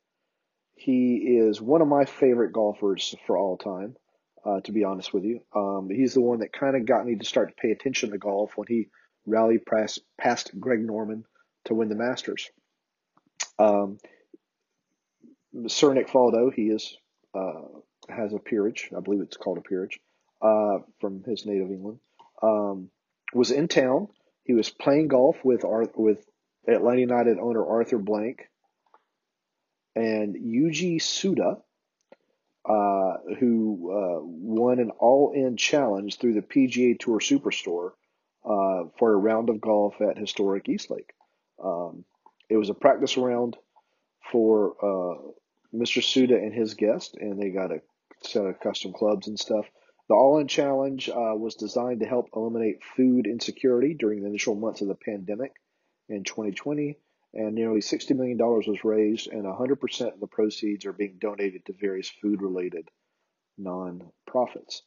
He 0.75 1.39
is 1.39 1.61
one 1.61 1.81
of 1.81 1.89
my 1.89 2.05
favorite 2.05 2.53
golfers 2.53 3.15
for 3.27 3.39
all 3.39 3.57
time, 3.57 3.97
uh, 4.45 4.61
to 4.63 4.73
be 4.73 4.85
honest 4.85 5.15
with 5.15 5.25
you. 5.25 5.41
Um, 5.55 5.89
he's 5.91 6.15
the 6.15 6.21
one 6.21 6.41
that 6.41 6.53
kind 6.53 6.77
of 6.77 6.87
got 6.87 7.07
me 7.07 7.17
to 7.17 7.25
start 7.25 7.49
to 7.49 7.55
pay 7.61 7.71
attention 7.71 8.11
to 8.11 8.19
golf 8.19 8.53
when 8.57 8.67
he 8.69 8.89
rallied 9.27 9.65
past, 9.65 10.01
past 10.19 10.51
Greg 10.59 10.81
Norman 10.81 11.25
to 11.67 11.75
win 11.75 11.89
the 11.89 11.95
Masters. 11.95 12.51
Um, 13.59 13.99
Sir 15.69 15.95
Nick 15.95 16.09
Faldo, 16.09 16.53
he 16.53 16.65
is 16.65 16.97
uh, 17.35 17.63
has 18.09 18.33
a 18.33 18.39
peerage, 18.39 18.91
I 18.97 19.01
believe 19.01 19.21
it's 19.21 19.37
called 19.37 19.59
a 19.59 19.63
peerage, 19.63 20.01
uh, 20.41 20.79
from 21.01 21.23
his 21.25 21.45
native 21.47 21.71
England. 21.71 21.99
Um, 22.43 22.91
was 23.33 23.51
in 23.51 23.69
town. 23.69 24.09
He 24.45 24.53
was 24.53 24.71
playing 24.71 25.09
golf 25.09 25.37
with 25.45 25.65
Ar- 25.65 25.91
with 25.97 26.25
Atlanta 26.69 27.01
United 27.01 27.39
owner 27.39 27.65
Arthur 27.65 27.99
Blank 27.99 28.49
and 29.95 30.35
Yuji 30.37 31.01
Suda, 31.01 31.59
uh, 32.69 33.15
who 33.39 33.91
uh, 33.91 34.21
won 34.23 34.79
an 34.79 34.91
all-in 34.91 35.57
challenge 35.57 36.19
through 36.19 36.35
the 36.35 36.43
PGA 36.43 36.99
Tour 36.99 37.19
Superstore 37.19 37.93
uh, 38.45 38.89
for 38.99 39.13
a 39.13 39.17
round 39.17 39.49
of 39.49 39.61
golf 39.61 39.95
at 40.01 40.19
historic 40.19 40.69
Eastlake. 40.69 41.13
Um, 41.63 42.05
it 42.49 42.57
was 42.57 42.71
a 42.71 42.75
practice 42.75 43.17
round 43.17 43.57
for 44.31 44.77
uh, 44.83 45.19
Mr. 45.75 46.03
Suda 46.03 46.37
and 46.37 46.53
his 46.53 46.75
guest, 46.75 47.17
and 47.17 47.41
they 47.41 47.51
got 47.51 47.73
a 47.73 47.81
set 48.23 48.47
of 48.47 48.61
custom 48.61 48.93
clubs 48.93 49.29
and 49.29 49.39
stuff. 49.39 49.67
The 50.09 50.15
All 50.15 50.39
In 50.39 50.47
Challenge 50.47 51.09
uh, 51.09 51.35
was 51.35 51.57
designed 51.57 52.01
to 52.01 52.07
help 52.07 52.29
eliminate 52.35 52.85
food 52.97 53.27
insecurity 53.27 53.95
during 53.95 54.23
the 54.23 54.29
initial 54.29 54.55
months 54.55 54.81
of 54.81 54.89
the 54.89 54.95
pandemic 54.95 55.53
in 56.09 56.23
2020, 56.23 56.97
and 57.35 57.55
nearly 57.55 57.81
$60 57.81 58.17
million 58.17 58.39
was 58.39 58.85
raised, 58.85 59.29
and 59.29 59.45
100% 59.45 60.15
of 60.15 60.21
the 60.21 60.27
proceeds 60.29 60.87
are 60.87 60.93
being 60.93 61.19
donated 61.21 61.67
to 61.67 61.73
various 61.73 62.09
food 62.09 62.41
related 62.41 62.89
non-profits. 63.59 64.83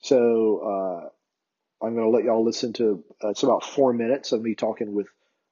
So 0.00 0.58
uh, 0.58 1.84
I'm 1.86 1.94
going 1.94 2.06
to 2.06 2.10
let 2.10 2.24
y'all 2.24 2.44
listen 2.44 2.72
to 2.74 3.04
uh, 3.22 3.28
it's 3.28 3.44
about 3.44 3.64
four 3.64 3.92
minutes 3.92 4.32
of 4.32 4.42
me 4.42 4.54
talking 4.54 4.92
with 4.92 5.06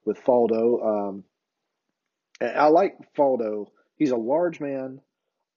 with 0.04 0.22
Faldo. 0.24 1.10
Um, 1.10 1.24
I 2.40 2.68
like 2.68 2.96
Faldo. 3.16 3.66
He's 3.96 4.10
a 4.10 4.16
large 4.16 4.60
man. 4.60 5.00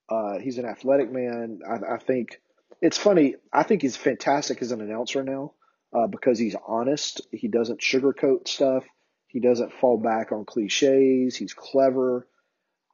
Uh, 0.09 0.39
he's 0.39 0.57
an 0.57 0.65
athletic 0.65 1.11
man. 1.11 1.59
I, 1.67 1.95
I, 1.95 1.97
think 1.97 2.41
it's 2.81 2.97
funny. 2.97 3.35
I 3.51 3.63
think 3.63 3.81
he's 3.81 3.95
fantastic 3.95 4.61
as 4.61 4.71
an 4.71 4.81
announcer 4.81 5.23
now 5.23 5.53
uh, 5.93 6.07
because 6.07 6.37
he's 6.37 6.55
honest. 6.67 7.21
He 7.31 7.47
doesn't 7.47 7.79
sugarcoat 7.79 8.47
stuff. 8.47 8.83
He 9.27 9.39
doesn't 9.39 9.73
fall 9.73 9.97
back 9.97 10.31
on 10.31 10.45
cliches. 10.45 11.35
He's 11.35 11.53
clever. 11.53 12.27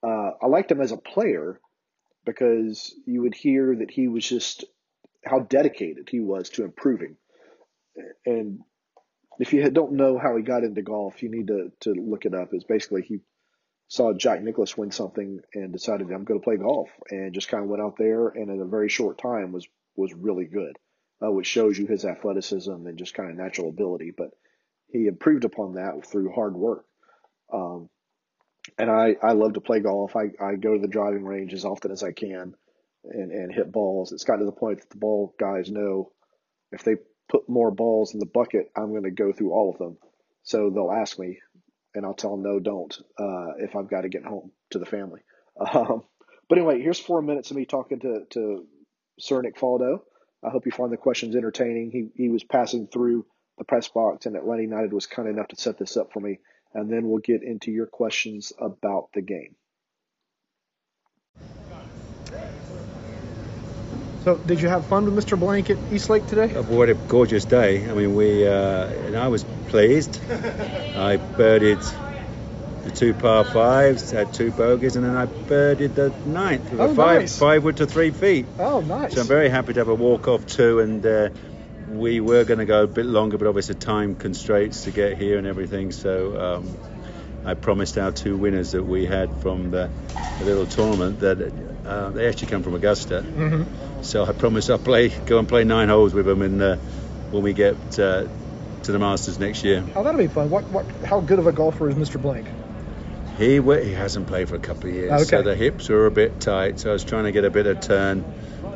Uh, 0.03 0.32
I 0.41 0.48
liked 0.48 0.72
him 0.72 0.82
as 0.82 0.91
a 0.91 0.98
player 0.98 1.60
because 2.25 2.94
you 3.06 3.24
would 3.24 3.36
hear 3.36 3.75
that 3.75 3.91
he 3.91 4.08
was 4.08 4.27
just 4.27 4.63
how 5.25 5.39
dedicated 5.39 6.08
he 6.10 6.20
was 6.20 6.50
to 6.51 6.63
improving. 6.63 7.18
And 8.25 8.62
if 9.39 9.53
you 9.53 9.69
don't 9.72 9.93
know 9.93 10.17
how 10.17 10.36
he 10.36 10.43
got 10.43 10.63
into 10.63 10.81
golf, 10.81 11.24
you 11.24 11.29
need 11.31 11.48
to, 11.48 11.72
to 11.81 11.93
look 11.93 12.25
it 12.25 12.36
up. 12.36 12.50
It's 12.51 12.65
basically 12.65 13.03
he 13.03 13.19
saw 13.88 14.13
Jack 14.13 14.43
Nicklaus 14.43 14.77
win 14.77 14.91
something 14.91 15.39
and 15.53 15.72
decided 15.72 16.12
I'm 16.12 16.25
going 16.25 16.39
to 16.39 16.43
play 16.43 16.58
golf 16.58 16.89
and 17.10 17.34
just 17.34 17.48
kind 17.48 17.63
of 17.63 17.69
went 17.69 17.81
out 17.81 17.96
there 17.98 18.27
and 18.27 18.51
in 18.51 18.62
a 18.62 18.65
very 18.65 18.89
short 18.89 19.17
time 19.17 19.51
was 19.51 19.67
was 19.96 20.13
really 20.13 20.46
good, 20.46 20.77
uh, 21.25 21.31
which 21.31 21.48
shows 21.48 21.77
you 21.77 21.88
his 21.88 22.05
athleticism 22.05 22.72
and 22.72 22.98
just 22.98 23.13
kind 23.13 23.31
of 23.31 23.38
natural 23.38 23.69
ability. 23.69 24.12
But 24.15 24.31
he 24.88 25.08
improved 25.08 25.46
upon 25.46 25.75
that 25.75 26.05
through 26.05 26.34
hard 26.34 26.55
work. 26.55 26.86
Um, 27.51 27.89
and 28.77 28.89
I, 28.89 29.15
I 29.24 29.31
love 29.31 29.53
to 29.53 29.62
play 29.62 29.79
golf. 29.79 30.15
I, 30.15 30.31
I 30.39 30.55
go 30.55 30.75
to 30.75 30.81
the 30.81 30.88
driving 30.88 31.25
range 31.25 31.53
as 31.53 31.65
often 31.65 31.91
as 31.91 32.03
I 32.03 32.12
can 32.12 32.53
and, 33.03 33.31
and 33.31 33.53
hit 33.53 33.72
balls. 33.72 34.12
It's 34.12 34.24
gotten 34.24 34.41
to 34.41 34.46
the 34.46 34.51
point 34.51 34.81
that 34.81 34.89
the 34.89 34.98
ball 34.98 35.34
guys 35.39 35.72
know 35.72 36.12
if 36.72 36.84
they 36.84 36.96
put 37.30 37.48
more 37.48 37.72
balls 37.72 38.14
in 38.14 38.20
the 38.20 38.26
bucket, 38.26 38.72
I'm 38.76 38.90
going 38.92 39.04
to 39.04 39.12
go 39.12 39.32
through 39.32 39.54
all 39.54 39.72
of 39.72 39.78
them. 39.78 39.98
So 40.44 40.70
they'll 40.70 40.92
ask 40.92 41.18
me, 41.20 41.40
and 41.94 42.06
I'll 42.06 42.14
tell 42.14 42.32
them 42.32 42.44
no, 42.44 42.60
don't, 42.60 42.96
uh, 43.18 43.54
if 43.60 43.76
I've 43.76 43.90
got 43.90 44.02
to 44.02 44.10
get 44.10 44.26
home 44.26 44.52
to 44.72 44.80
the 44.80 44.86
family. 44.86 45.22
Um, 45.74 46.04
but 46.48 46.58
anyway, 46.58 46.82
here's 46.82 47.02
four 47.02 47.22
minutes 47.22 47.52
of 47.52 47.58
me 47.58 47.66
talking 47.66 48.00
to, 48.00 48.24
to 48.30 48.66
Sir 49.20 49.42
Nick 49.42 49.58
Faldo. 49.58 50.00
I 50.42 50.50
hope 50.50 50.66
you 50.66 50.72
find 50.72 50.90
the 50.90 50.96
questions 50.96 51.36
entertaining. 51.36 51.92
He, 51.92 52.08
he 52.16 52.30
was 52.30 52.46
passing 52.46 52.88
through 52.88 53.26
the 53.58 53.66
press 53.66 53.90
box, 53.90 54.26
and 54.26 54.38
Atlanta 54.38 54.62
United 54.62 54.94
was 54.94 55.06
kind 55.06 55.28
enough 55.28 55.50
to 55.50 55.58
set 55.58 55.78
this 55.78 55.98
up 55.98 56.14
for 56.14 56.22
me. 56.22 56.40
And 56.74 56.90
then 56.90 57.10
we'll 57.10 57.20
get 57.20 57.44
into 57.44 57.72
your 57.72 57.88
questions 57.88 58.54
about 58.58 59.10
the 59.14 59.22
game. 59.22 59.56
So, 64.24 64.36
did 64.36 64.60
you 64.60 64.68
have 64.68 64.86
fun 64.86 65.06
with 65.06 65.26
Mr. 65.26 65.40
Blank 65.40 65.70
at 65.70 65.78
Eastlake 65.92 66.28
today? 66.28 66.54
Oh, 66.54 66.64
what 66.64 66.90
a 66.90 66.94
gorgeous 66.94 67.46
day! 67.46 67.90
I 67.90 67.94
mean, 67.94 68.16
we 68.16 68.46
uh, 68.46 68.88
and 68.88 69.16
I 69.16 69.30
was 69.30 69.46
pleased. 69.70 70.20
I 70.30 71.18
birdied 71.18 71.82
the 72.84 72.92
two 72.92 73.14
par 73.14 73.46
fives, 73.46 74.12
had 74.12 74.34
two 74.34 74.52
bogeys, 74.52 74.98
and 74.98 75.06
then 75.06 75.16
I 75.16 75.26
birdied 75.26 75.96
the 75.96 76.10
ninth 76.26 76.70
with 76.70 76.82
oh, 76.82 76.92
a 76.92 76.96
five 76.96 77.22
nice. 77.22 77.40
five 77.40 77.64
wood 77.64 77.78
to 77.78 77.86
three 77.86 78.12
feet. 78.12 78.46
Oh, 78.58 78.82
nice! 78.82 79.14
So 79.14 79.22
I'm 79.22 79.28
very 79.28 79.48
happy 79.48 79.72
to 79.74 79.80
have 79.80 79.88
a 79.88 79.96
walk 79.96 80.28
off 80.28 80.46
two, 80.46 80.80
and 80.80 81.06
uh, 81.06 81.30
we 81.90 82.20
were 82.20 82.44
going 82.44 82.60
to 82.60 82.66
go 82.66 82.84
a 82.84 82.88
bit 82.88 83.06
longer, 83.06 83.38
but 83.38 83.48
obviously 83.48 83.76
time 83.76 84.16
constraints 84.16 84.84
to 84.84 84.92
get 84.92 85.18
here 85.18 85.38
and 85.38 85.48
everything. 85.48 85.94
So 85.94 86.58
um, 86.58 86.78
I 87.46 87.54
promised 87.54 87.98
our 87.98 88.12
two 88.12 88.36
winners 88.36 88.74
that 88.74 88.84
we 88.84 89.06
had 89.06 89.42
from 89.42 89.72
the, 89.72 89.90
the 90.40 90.46
little 90.46 90.66
tournament 90.66 91.22
that 91.22 91.40
uh, 91.89 92.10
they 92.12 92.27
actually 92.27 92.48
come 92.48 92.63
from 92.63 92.75
Augusta. 92.75 93.22
Mm-hmm. 93.22 94.03
So 94.03 94.24
I 94.25 94.31
promised 94.31 94.69
I'll 94.69 94.77
play, 94.77 95.10
go 95.10 95.39
and 95.39 95.48
play 95.48 95.63
nine 95.63 95.89
holes 95.89 96.13
with 96.13 96.25
them, 96.25 96.41
and 96.41 96.62
uh, 96.62 96.75
when 97.31 97.43
we 97.43 97.53
get 97.53 97.75
uh, 98.00 98.27
to 98.84 98.91
the 98.91 99.00
Masters 99.00 99.39
next 99.39 99.63
year. 99.63 99.84
Oh, 99.96 100.03
that'll 100.03 100.19
be 100.19 100.27
fun. 100.27 100.50
What, 100.50 100.65
what, 100.65 100.86
how 101.03 101.19
good 101.19 101.39
of 101.39 101.48
a 101.48 101.51
golfer 101.51 101.89
is 101.89 101.96
Mr. 101.96 102.22
Blank? 102.22 102.48
He 103.38 103.55
he 103.55 103.93
hasn't 103.93 104.27
played 104.27 104.50
for 104.50 104.55
a 104.55 104.60
couple 104.60 104.89
of 104.89 104.96
years, 104.96 105.12
okay. 105.13 105.24
so 105.24 105.41
the 105.43 105.55
hips 105.55 105.89
are 105.89 106.05
a 106.05 106.12
bit 106.12 106.41
tight. 106.41 106.77
So 106.81 106.89
I 106.89 106.93
was 106.93 107.05
trying 107.05 107.24
to 107.24 107.31
get 107.31 107.46
a 107.46 107.50
bit 107.50 107.67
of 107.67 107.79
turn 107.79 108.25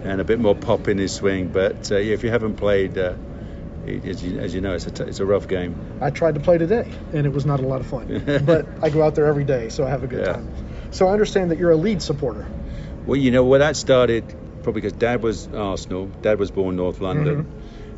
and 0.03 0.21
a 0.21 0.23
bit 0.23 0.39
more 0.39 0.55
pop 0.55 0.87
in 0.87 0.97
his 0.97 1.13
swing. 1.13 1.49
But 1.49 1.91
uh, 1.91 1.97
yeah, 1.97 2.13
if 2.13 2.23
you 2.23 2.29
haven't 2.29 2.55
played, 2.55 2.97
uh, 2.97 3.15
as, 3.85 4.23
you, 4.23 4.39
as, 4.39 4.55
you, 4.55 4.61
know, 4.61 4.73
it's 4.73 4.87
a, 4.87 4.91
t- 4.91 5.03
it's 5.03 5.19
a 5.19 5.25
rough 5.25 5.49
game. 5.49 5.75
I 5.99 6.11
tried 6.11 6.35
to 6.35 6.39
play 6.39 6.57
today, 6.57 6.89
and 7.13 7.25
it 7.25 7.33
was 7.33 7.45
not 7.45 7.59
a 7.59 7.67
lot 7.67 7.81
of 7.81 7.87
fun. 7.87 8.41
but 8.45 8.65
I 8.81 8.89
go 8.89 9.03
out 9.03 9.15
there 9.15 9.25
every 9.25 9.43
day, 9.43 9.67
so 9.67 9.85
I 9.85 9.89
have 9.89 10.03
a 10.03 10.07
good 10.07 10.25
Yeah. 10.25 10.33
time. 10.33 10.47
So 10.91 11.07
I 11.07 11.11
understand 11.11 11.51
that 11.51 11.59
you're 11.59 11.71
a 11.71 11.75
Leeds 11.75 12.05
supporter. 12.05 12.47
Well, 13.05 13.17
you 13.17 13.31
know, 13.31 13.43
well, 13.43 13.59
that 13.59 13.75
started 13.75 14.23
probably 14.63 14.81
because 14.81 14.97
Dad 14.97 15.21
was 15.21 15.47
Arsenal. 15.53 16.07
Dad 16.21 16.39
was 16.39 16.51
born 16.51 16.75
North 16.75 17.01
London. 17.01 17.47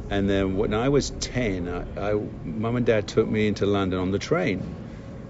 And 0.09 0.29
then 0.29 0.55
when 0.57 0.73
I 0.73 0.89
was 0.89 1.09
10, 1.09 1.67
I, 1.67 2.11
I, 2.11 2.13
Mum 2.43 2.75
and 2.75 2.85
Dad 2.85 3.07
took 3.07 3.27
me 3.27 3.47
into 3.47 3.65
London 3.65 3.99
on 3.99 4.11
the 4.11 4.19
train, 4.19 4.61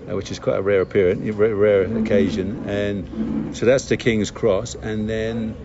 uh, 0.09 0.15
which 0.15 0.31
is 0.31 0.39
quite 0.39 0.57
a 0.57 0.61
rare 0.61 0.81
appearance, 0.81 1.21
rare, 1.35 1.55
rare 1.55 1.83
occasion. 1.97 2.63
And 2.67 3.55
so 3.55 3.65
that's 3.65 3.87
the 3.87 3.95
King's 3.97 4.31
Cross. 4.31 4.75
And 4.75 5.09
then 5.09 5.55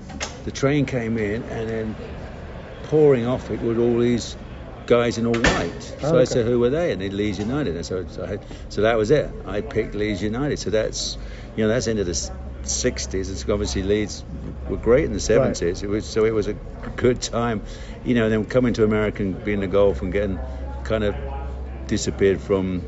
the 0.45 0.53
train 0.53 0.87
came 0.87 1.19
in, 1.19 1.43
and 1.43 1.69
then 1.69 1.97
pouring 2.85 3.27
off 3.27 3.51
it 3.51 3.61
were 3.63 3.79
all 3.79 3.99
these 3.99 4.37
guys 4.87 5.19
in 5.19 5.27
all 5.27 5.35
white. 5.35 5.83
So 5.83 6.17
Oh, 6.17 6.19
I 6.21 6.25
said, 6.25 6.47
who 6.47 6.59
were 6.59 6.71
they? 6.71 6.93
And 6.93 7.01
they 7.01 7.11
Leeds 7.11 7.39
United. 7.39 7.77
And 7.77 7.87
so, 7.87 8.07
so, 8.09 8.25
I, 8.25 8.39
so 8.69 8.83
that 8.83 8.97
was 8.97 9.11
it. 9.11 9.31
I 9.47 9.61
picked 9.61 9.95
Leeds 9.95 10.23
United. 10.23 10.59
So 10.59 10.71
that's, 10.71 11.17
you 11.57 11.65
know, 11.65 11.69
that's 11.69 11.87
into 11.87 12.05
the 12.05 12.11
s- 12.11 12.31
60s. 12.65 13.15
It's 13.31 13.49
obviously 13.49 13.83
Leeds 13.83 14.25
were 14.69 14.77
great 14.77 15.05
in 15.05 15.13
the 15.13 15.19
70s. 15.19 15.83
It 15.83 15.89
was 15.89 16.07
so 16.07 16.25
it 16.25 16.33
was 16.35 16.47
a 16.47 16.55
good 16.97 17.21
time, 17.23 17.63
you 18.05 18.15
know. 18.15 18.25
And 18.25 18.33
then 18.33 18.45
coming 18.45 18.75
to 18.75 18.85
America 18.85 19.23
and 19.23 19.43
being 19.45 19.61
the 19.61 19.67
golf 19.67 20.03
and 20.03 20.13
getting 20.13 20.39
kind 20.85 21.05
of 21.05 21.15
disappeared 21.87 22.41
from 22.41 22.85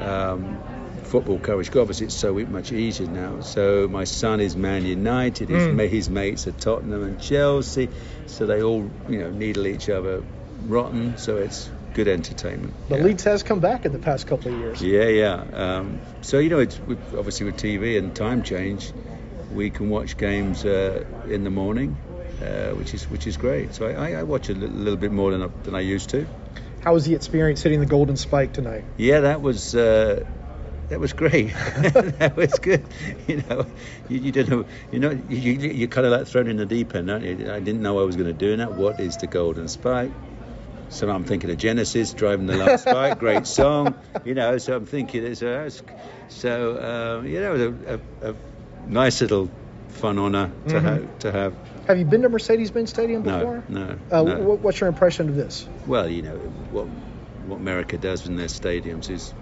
um, 0.00 0.58
football 1.04 1.38
coverage. 1.38 1.74
Obviously, 1.74 2.06
it's 2.06 2.14
so 2.16 2.34
much 2.34 2.72
easier 2.72 3.06
now. 3.08 3.40
So 3.40 3.88
my 3.88 4.04
son 4.04 4.40
is 4.40 4.56
Man 4.56 4.84
United. 4.84 5.48
His, 5.48 5.64
Mm. 5.68 5.88
his 5.88 6.10
mates 6.10 6.46
are 6.46 6.52
Tottenham 6.52 7.02
and 7.02 7.20
Chelsea. 7.20 7.88
So 8.26 8.46
they 8.46 8.62
all, 8.62 8.90
you 9.08 9.18
know, 9.18 9.30
needle 9.30 9.66
each 9.66 9.88
other 9.88 10.22
rotten. 10.66 11.16
So 11.16 11.36
it's 11.36 11.70
good 11.94 12.08
entertainment. 12.08 12.74
But 12.88 12.98
yeah. 12.98 13.04
Leeds 13.04 13.24
has 13.24 13.42
come 13.42 13.60
back 13.60 13.84
in 13.86 13.92
the 13.92 13.98
past 13.98 14.26
couple 14.26 14.52
of 14.52 14.58
years. 14.58 14.80
Yeah, 14.82 15.08
yeah. 15.08 15.44
Um, 15.52 16.00
so 16.22 16.38
you 16.38 16.50
know, 16.50 16.60
it's 16.60 16.78
obviously 17.16 17.46
with 17.46 17.56
TV 17.56 17.98
and 17.98 18.14
time 18.14 18.42
change, 18.42 18.92
we 19.52 19.70
can 19.70 19.88
watch 19.90 20.16
games 20.16 20.64
uh, 20.64 21.04
in 21.28 21.44
the 21.44 21.50
morning, 21.50 21.96
uh, 22.42 22.70
which 22.70 22.94
is 22.94 23.08
which 23.10 23.26
is 23.26 23.36
great. 23.36 23.74
So 23.74 23.86
I, 23.86 24.12
I 24.12 24.22
watch 24.22 24.48
a 24.48 24.54
li- 24.54 24.66
little 24.66 24.96
bit 24.96 25.12
more 25.12 25.30
than 25.32 25.42
I, 25.42 25.48
than 25.64 25.74
I 25.74 25.80
used 25.80 26.10
to. 26.10 26.26
How 26.80 26.94
was 26.94 27.04
the 27.04 27.14
experience 27.14 27.62
hitting 27.62 27.80
the 27.80 27.86
Golden 27.86 28.16
Spike 28.16 28.52
tonight? 28.52 28.84
Yeah, 28.96 29.20
that 29.20 29.42
was 29.42 29.74
uh, 29.74 30.24
that 30.88 31.00
was 31.00 31.12
great. 31.12 31.52
that 32.18 32.34
was 32.36 32.52
good. 32.58 32.86
You 33.26 33.42
know, 33.48 33.66
you, 34.08 34.18
you 34.18 34.32
don't 34.32 34.48
know. 34.48 34.64
You 34.90 35.00
know, 35.00 35.10
you 35.10 35.52
you, 35.52 35.68
you 35.70 35.88
kind 35.88 36.06
of 36.06 36.12
like 36.12 36.26
thrown 36.26 36.48
in 36.48 36.56
the 36.56 36.66
deep 36.66 36.94
end. 36.94 37.10
Aren't 37.10 37.24
you? 37.24 37.52
I 37.52 37.60
didn't 37.60 37.82
know 37.82 37.98
I 38.00 38.04
was 38.04 38.16
going 38.16 38.28
to 38.28 38.32
do 38.32 38.56
that. 38.56 38.74
What 38.74 39.00
is 39.00 39.16
the 39.16 39.26
golden 39.26 39.68
spike? 39.68 40.12
So 40.90 41.08
I'm 41.08 41.24
thinking 41.24 41.50
of 41.50 41.58
Genesis, 41.58 42.12
driving 42.12 42.46
the 42.46 42.56
last 42.56 42.82
spike, 42.88 43.18
great 43.18 43.46
song. 43.46 43.94
You 44.24 44.34
know, 44.34 44.58
so 44.58 44.76
I'm 44.76 44.86
thinking 44.86 45.24
it's 45.24 45.42
a, 45.42 45.70
so 46.28 47.18
um, 47.20 47.26
you 47.26 47.40
know, 47.40 47.76
a, 47.86 47.94
a, 48.26 48.30
a 48.30 48.34
nice 48.86 49.20
little 49.20 49.50
fun 49.88 50.18
honor 50.18 50.50
to 50.68 50.74
Mhm. 50.74 50.82
have 50.82 51.18
to 51.20 51.32
have. 51.32 51.54
Have 51.86 51.98
you 51.98 52.04
been 52.04 52.22
to 52.22 52.28
Mercedes-Benz 52.28 52.90
Stadium 52.90 53.22
before? 53.22 53.64
no, 53.68 53.98
Uh, 54.10 54.22
no. 54.22 54.36
wh- 54.36 54.64
what's 54.64 54.80
your 54.80 54.88
impression 54.88 55.28
of 55.28 55.36
this? 55.36 55.66
Well, 55.86 56.08
you 56.08 56.22
know 56.22 56.36
what 56.70 56.86
what 57.46 57.56
America 57.56 57.96
does 57.96 58.26
in 58.26 58.36
their 58.36 58.48
stadiums 58.48 59.10
is 59.10 59.32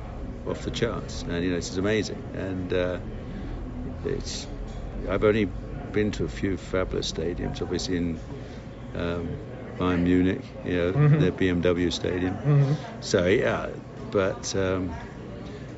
off 0.46 0.62
the 0.64 0.70
charts, 0.70 1.24
and 1.24 1.44
you 1.44 1.50
know 1.50 1.56
it's 1.56 1.76
amazing. 1.76 2.22
And 2.34 2.72
uh, 2.72 2.98
it's 4.04 4.46
I've 5.08 5.24
only 5.24 5.46
been 5.92 6.12
to 6.12 6.24
a 6.24 6.28
few 6.28 6.56
fabulous 6.56 7.12
stadiums, 7.12 7.60
obviously 7.62 7.96
in 7.96 8.20
um, 8.94 9.36
Bayern 9.78 10.00
Munich, 10.02 10.44
you 10.64 10.76
know, 10.76 10.92
Mhm. 10.92 11.20
their 11.20 11.32
BMW 11.32 11.90
stadium. 11.92 12.38
Mhm. 12.44 12.76
So 13.00 13.26
yeah, 13.26 13.70
but 14.10 14.54
um, 14.56 14.96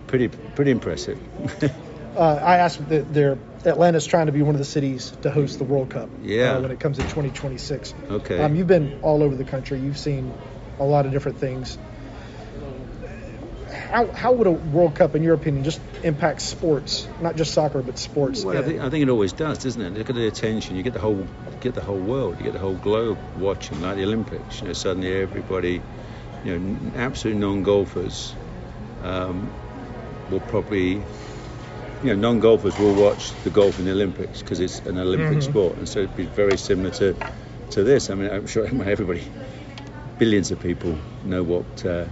pretty 0.07 0.28
pretty 0.55 0.71
impressive. 0.71 1.19
Uh, 2.17 2.40
I 2.43 2.57
asked 2.57 2.88
the, 2.88 3.02
their 3.02 3.38
Atlanta's 3.64 4.05
trying 4.05 4.26
to 4.26 4.33
be 4.33 4.43
one 4.43 4.57
of 4.57 4.59
the 4.59 4.64
cities 4.64 5.12
to 5.23 5.31
host 5.31 5.59
the 5.59 5.64
World 5.64 5.90
Cup. 5.90 6.11
Yeah. 6.21 6.57
Uh, 6.57 6.62
when 6.62 6.73
it 6.73 6.81
comes 6.81 6.97
to 6.97 7.05
2026. 7.05 7.95
Okay. 8.11 8.43
Um, 8.43 8.57
you've 8.57 8.67
been 8.67 8.99
all 9.02 9.23
over 9.23 9.37
the 9.37 9.45
country. 9.45 9.78
You've 9.78 9.99
seen 9.99 10.35
a 10.81 10.85
lot 10.85 11.07
of 11.07 11.12
different 11.12 11.38
things. 11.38 11.78
How, 13.90 14.12
how 14.12 14.33
would 14.33 14.47
a 14.47 14.50
World 14.52 14.95
Cup, 14.95 15.14
in 15.14 15.23
your 15.23 15.35
opinion, 15.35 15.64
just 15.64 15.80
impact 16.02 16.42
sports, 16.42 17.09
not 17.23 17.37
just 17.37 17.54
soccer, 17.54 17.80
but 17.83 17.99
sports? 17.99 18.45
Well, 18.45 18.59
I 18.59 18.62
think, 18.62 18.80
I 18.80 18.90
think 18.90 19.02
it 19.02 19.09
always 19.09 19.33
does, 19.33 19.59
doesn't 19.59 19.80
it? 19.80 19.95
Look 19.95 20.11
at 20.11 20.14
the 20.14 20.26
attention. 20.26 20.76
You 20.76 20.83
get 20.83 20.92
the 20.92 21.00
whole, 21.00 21.26
get 21.61 21.75
the 21.75 21.80
whole 21.80 21.97
world. 21.99 22.37
You 22.38 22.45
get 22.45 22.52
the 22.52 22.59
whole 22.59 22.76
globe 22.76 23.18
watching, 23.38 23.80
like 23.80 23.97
the 23.97 24.04
Olympics. 24.04 24.61
You 24.61 24.68
know, 24.68 24.75
suddenly 24.75 25.23
everybody, 25.23 25.80
you 26.45 26.59
know, 26.59 27.00
absolute 27.00 27.38
non-golfers, 27.38 28.35
um, 29.04 29.50
will 30.30 30.40
probably, 30.40 30.92
you 30.92 31.02
know, 32.04 32.14
non-golfers 32.14 32.78
will 32.78 32.95
watch 32.95 33.30
the 33.45 33.50
golf 33.50 33.78
in 33.78 33.87
the 33.87 33.92
Olympics 33.92 34.42
because 34.42 34.61
it's 34.61 34.80
an 34.80 34.99
Olympic 34.99 35.42
sport, 35.42 35.76
and 35.78 35.88
so 35.88 36.00
it'd 36.00 36.14
be 36.16 36.26
very 36.26 36.59
similar 36.59 36.90
to, 36.90 37.16
to 37.71 37.85
this. 37.85 38.11
I 38.11 38.14
mean, 38.16 38.30
I'm 38.30 38.47
sure 38.47 38.66
everybody, 38.85 39.23
billions 40.18 40.50
of 40.50 40.61
people 40.61 40.95
know 41.25 41.42
what, 41.42 41.87
uh, 41.87 42.04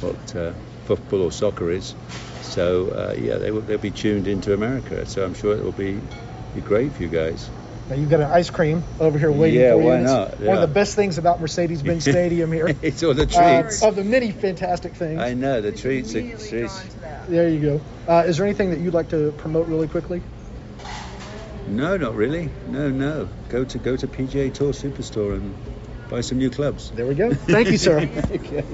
what 0.00 0.34
uh, 0.34 0.52
football 0.84 1.22
or 1.22 1.32
soccer 1.32 1.70
is. 1.70 1.94
So 2.42 2.88
uh, 2.88 3.14
yeah, 3.18 3.36
they 3.36 3.50
will, 3.50 3.62
they'll 3.62 3.78
be 3.78 3.90
tuned 3.90 4.28
into 4.28 4.52
America. 4.54 5.06
So 5.06 5.24
I'm 5.24 5.34
sure 5.34 5.56
it 5.56 5.62
will 5.62 5.72
be 5.72 6.00
be 6.54 6.60
great 6.60 6.92
for 6.92 7.02
you 7.02 7.08
guys. 7.08 7.48
Now 7.90 7.96
you've 7.96 8.08
got 8.08 8.20
an 8.20 8.30
ice 8.30 8.48
cream 8.48 8.82
over 8.98 9.18
here 9.18 9.30
waiting 9.30 9.60
Yeah, 9.60 9.72
for 9.74 9.80
you. 9.80 9.86
why 9.88 9.94
and 9.96 10.04
it's 10.04 10.12
not? 10.12 10.40
One 10.40 10.56
of 10.56 10.60
the 10.62 10.74
best 10.74 10.94
things 10.94 11.18
about 11.18 11.40
Mercedes-Benz 11.40 12.02
Stadium 12.08 12.50
here. 12.50 12.74
it's 12.80 13.02
all 13.02 13.12
the 13.12 13.24
Uh, 13.24 13.62
treats. 13.62 13.82
of 13.82 13.96
the 13.96 14.04
many 14.04 14.30
fantastic 14.30 14.94
things. 14.94 15.20
I 15.20 15.34
know 15.34 15.60
the 15.60 15.72
treats. 15.72 16.14
Are, 16.14 16.22
treats. 16.22 16.96
There 17.28 17.48
you 17.48 17.60
go. 17.60 17.80
Uh, 18.08 18.24
is 18.26 18.38
there 18.38 18.46
anything 18.46 18.70
that 18.70 18.78
you'd 18.80 18.94
like 18.94 19.10
to 19.10 19.32
promote 19.32 19.66
really 19.68 19.88
quickly? 19.88 20.22
No, 21.68 21.96
not 21.96 22.14
really. 22.14 22.48
No, 22.68 22.88
no. 22.90 23.28
Go 23.50 23.64
to 23.64 23.78
go 23.78 23.96
to 23.96 24.06
PGA 24.06 24.52
Tour 24.52 24.72
Superstore 24.72 25.34
and 25.34 25.54
buy 26.08 26.20
some 26.22 26.38
new 26.38 26.50
clubs. 26.50 26.90
There 26.90 27.06
we 27.06 27.14
go. 27.14 27.32
Thank 27.34 27.70
you, 27.70 27.78
sir. 27.78 27.98
okay. 28.30 28.64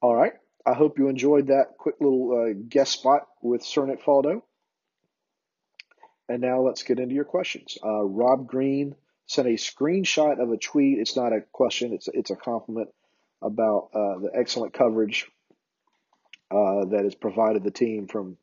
All 0.00 0.14
right. 0.14 0.32
I 0.64 0.65
hope 0.76 0.98
you 0.98 1.08
enjoyed 1.08 1.48
that 1.48 1.76
quick 1.78 1.96
little 2.00 2.32
uh, 2.32 2.54
guest 2.68 2.92
spot 2.92 3.26
with 3.42 3.64
Sir 3.64 3.86
Faldo. 3.96 4.42
And 6.28 6.40
now 6.40 6.60
let's 6.60 6.82
get 6.82 6.98
into 6.98 7.14
your 7.14 7.24
questions. 7.24 7.78
Uh, 7.84 8.04
Rob 8.04 8.46
Green 8.46 8.96
sent 9.26 9.48
a 9.48 9.52
screenshot 9.52 10.40
of 10.40 10.50
a 10.50 10.56
tweet. 10.56 10.98
It's 10.98 11.16
not 11.16 11.32
a 11.32 11.42
question. 11.52 11.92
It's 11.92 12.08
it's 12.08 12.30
a 12.30 12.36
compliment 12.36 12.88
about 13.42 13.90
uh, 13.94 14.18
the 14.20 14.30
excellent 14.34 14.72
coverage 14.72 15.30
uh, 16.50 16.86
that 16.86 17.02
has 17.04 17.14
provided 17.14 17.62
the 17.62 17.70
team 17.70 18.08
from 18.08 18.36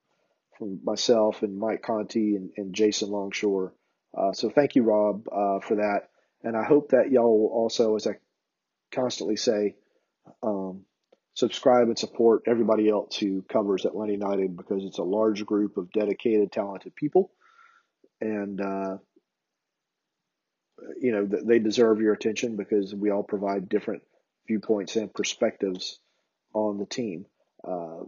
from 0.58 0.80
myself 0.84 1.42
and 1.42 1.58
Mike 1.58 1.82
Conti 1.82 2.36
and, 2.36 2.52
and 2.58 2.74
Jason 2.74 3.10
Longshore. 3.10 3.74
Uh, 4.16 4.32
so 4.34 4.50
thank 4.50 4.76
you, 4.76 4.84
Rob, 4.84 5.28
uh, 5.30 5.60
for 5.60 5.76
that. 5.78 6.10
And 6.44 6.56
I 6.56 6.64
hope 6.64 6.90
that 6.90 7.12
y'all 7.12 7.40
will 7.40 7.48
also, 7.48 7.96
as 7.96 8.06
I 8.06 8.18
constantly 8.92 9.36
say, 9.36 9.76
um, 10.44 10.86
subscribe 11.36 11.88
and 11.88 11.98
support 11.98 12.44
everybody 12.48 12.90
else 12.90 13.18
who 13.18 13.42
covers 13.44 13.86
Atlanta 13.86 14.14
United 14.14 14.56
because 14.56 14.84
it's 14.84 15.00
a 15.00 15.04
large 15.04 15.46
group 15.46 15.78
of 15.78 15.92
dedicated, 15.92 16.52
talented 16.52 16.96
people, 16.96 17.32
and 18.22 18.62
uh, 18.62 18.98
you 21.00 21.12
know 21.12 21.26
they 21.26 21.60
deserve 21.60 22.02
your 22.02 22.14
attention 22.14 22.56
because 22.56 22.94
we 22.94 23.10
all 23.10 23.24
provide 23.24 23.70
different 23.70 24.04
viewpoints 24.48 24.96
and 24.96 25.14
perspectives 25.14 26.00
on 26.54 26.78
the 26.78 26.86
team. 26.86 27.26
Uh, 27.68 28.04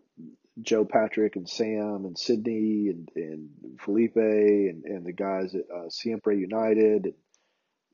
Joe 0.61 0.85
Patrick 0.85 1.35
and 1.35 1.49
Sam 1.49 2.05
and 2.05 2.17
Sydney 2.17 2.87
and, 2.89 3.09
and 3.15 3.49
Felipe 3.81 4.15
and, 4.15 4.85
and 4.85 5.05
the 5.05 5.11
guys 5.11 5.53
at 5.53 5.63
uh, 5.69 5.89
Siempre 5.89 6.37
United 6.37 7.05
and, 7.05 7.13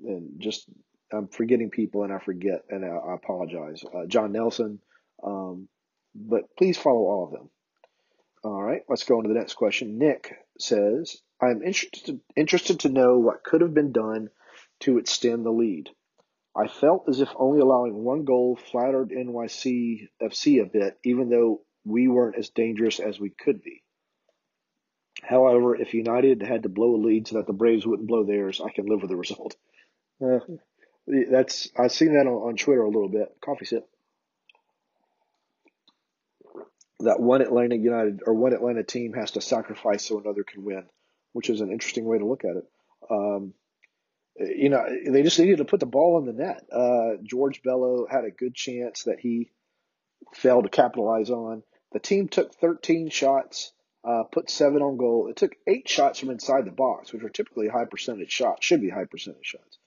and 0.08 0.39
just 0.39 0.69
I'm 1.12 1.27
forgetting 1.27 1.69
people 1.71 2.03
and 2.03 2.13
I 2.13 2.19
forget 2.19 2.63
and 2.69 2.86
I, 2.86 3.15
apologize. 3.15 3.84
Uh, 3.84 4.06
John 4.08 4.32
Nelson, 4.32 4.79
um, 5.23 5.67
but 6.15 6.55
please 6.57 6.77
follow 6.77 6.99
all 6.99 7.25
of 7.25 7.31
them. 7.31 7.49
All 8.43 8.62
right, 8.62 8.81
let's 8.89 9.03
go 9.03 9.17
on 9.17 9.23
to 9.23 9.29
the 9.29 9.39
next 9.39 9.53
question. 9.53 9.97
Nick 9.97 10.36
says, 10.60 11.21
"I'm 11.39 11.62
interested 11.63 12.19
interested 12.36 12.81
to 12.81 12.89
know 12.89 13.19
what 13.19 13.43
could 13.43 13.62
have 13.62 13.73
been 13.73 13.91
done 13.91 14.29
to 14.81 14.97
extend 14.97 15.45
the 15.45 15.51
lead. 15.51 15.89
I 16.55 16.67
felt 16.67 17.07
as 17.07 17.21
if 17.21 17.29
only 17.36 17.62
allowing 17.62 18.03
one 18.03 18.25
goal 18.25 18.57
flattered 18.71 19.12
NYC 19.12 20.10
FC 20.21 20.62
a 20.62 20.65
bit, 20.65 20.99
even 21.03 21.29
though 21.29 21.62
we 21.86 22.07
weren't 22.07 22.38
as 22.38 22.49
dangerous 22.49 22.99
as 22.99 23.19
we 23.19 23.29
could 23.29 23.62
be. 23.63 23.84
However, 25.23 25.75
if 25.75 25.93
United 25.93 26.41
had 26.41 26.63
to 26.63 26.69
blow 26.69 26.95
a 26.95 26.97
lead 26.97 27.27
so 27.27 27.38
that 27.38 27.47
the 27.47 27.53
Braves 27.53 27.86
wouldn't 27.86 28.07
blow 28.07 28.25
theirs, 28.25 28.60
I 28.60 28.71
can 28.71 28.86
live 28.88 29.01
with 29.01 29.10
the 29.10 29.17
result. 29.17 29.55
Uh, 30.23 30.38
that's 31.31 31.67
I've 31.75 31.91
seen 31.91 32.13
that 32.13 32.27
on, 32.27 32.49
on 32.49 32.55
Twitter 32.55 32.84
a 32.84 32.88
little 32.88 33.10
bit. 33.10 33.36
Coffee 33.43 33.65
sip. 33.65 33.89
That 37.03 37.19
one 37.19 37.41
Atlanta 37.41 37.75
United 37.75 38.21
or 38.25 38.33
one 38.33 38.53
Atlanta 38.53 38.83
team 38.83 39.13
has 39.13 39.31
to 39.31 39.41
sacrifice 39.41 40.05
so 40.05 40.19
another 40.19 40.43
can 40.43 40.63
win, 40.63 40.83
which 41.33 41.49
is 41.49 41.61
an 41.61 41.71
interesting 41.71 42.05
way 42.05 42.17
to 42.17 42.25
look 42.25 42.43
at 42.45 42.57
it. 42.57 42.65
Um, 43.09 43.53
you 44.37 44.69
know, 44.69 44.85
they 45.07 45.23
just 45.23 45.39
needed 45.39 45.57
to 45.57 45.65
put 45.65 45.79
the 45.79 45.85
ball 45.85 46.19
in 46.19 46.25
the 46.25 46.33
net. 46.33 46.63
Uh, 46.71 47.21
George 47.23 47.61
Bello 47.63 48.07
had 48.09 48.23
a 48.23 48.31
good 48.31 48.55
chance 48.55 49.03
that 49.03 49.19
he 49.19 49.49
failed 50.33 50.63
to 50.63 50.69
capitalize 50.69 51.29
on. 51.29 51.63
The 51.91 51.99
team 51.99 52.27
took 52.27 52.55
13 52.55 53.09
shots, 53.09 53.73
uh, 54.07 54.23
put 54.31 54.49
seven 54.49 54.81
on 54.81 54.97
goal. 54.97 55.27
It 55.27 55.35
took 55.35 55.55
eight 55.67 55.89
shots 55.89 56.19
from 56.19 56.29
inside 56.29 56.65
the 56.65 56.71
box, 56.71 57.11
which 57.11 57.23
are 57.23 57.29
typically 57.29 57.67
high 57.67 57.85
percentage 57.85 58.31
shots, 58.31 58.65
should 58.65 58.81
be 58.81 58.89
high 58.89 59.05
percentage 59.05 59.45
shots, 59.45 59.77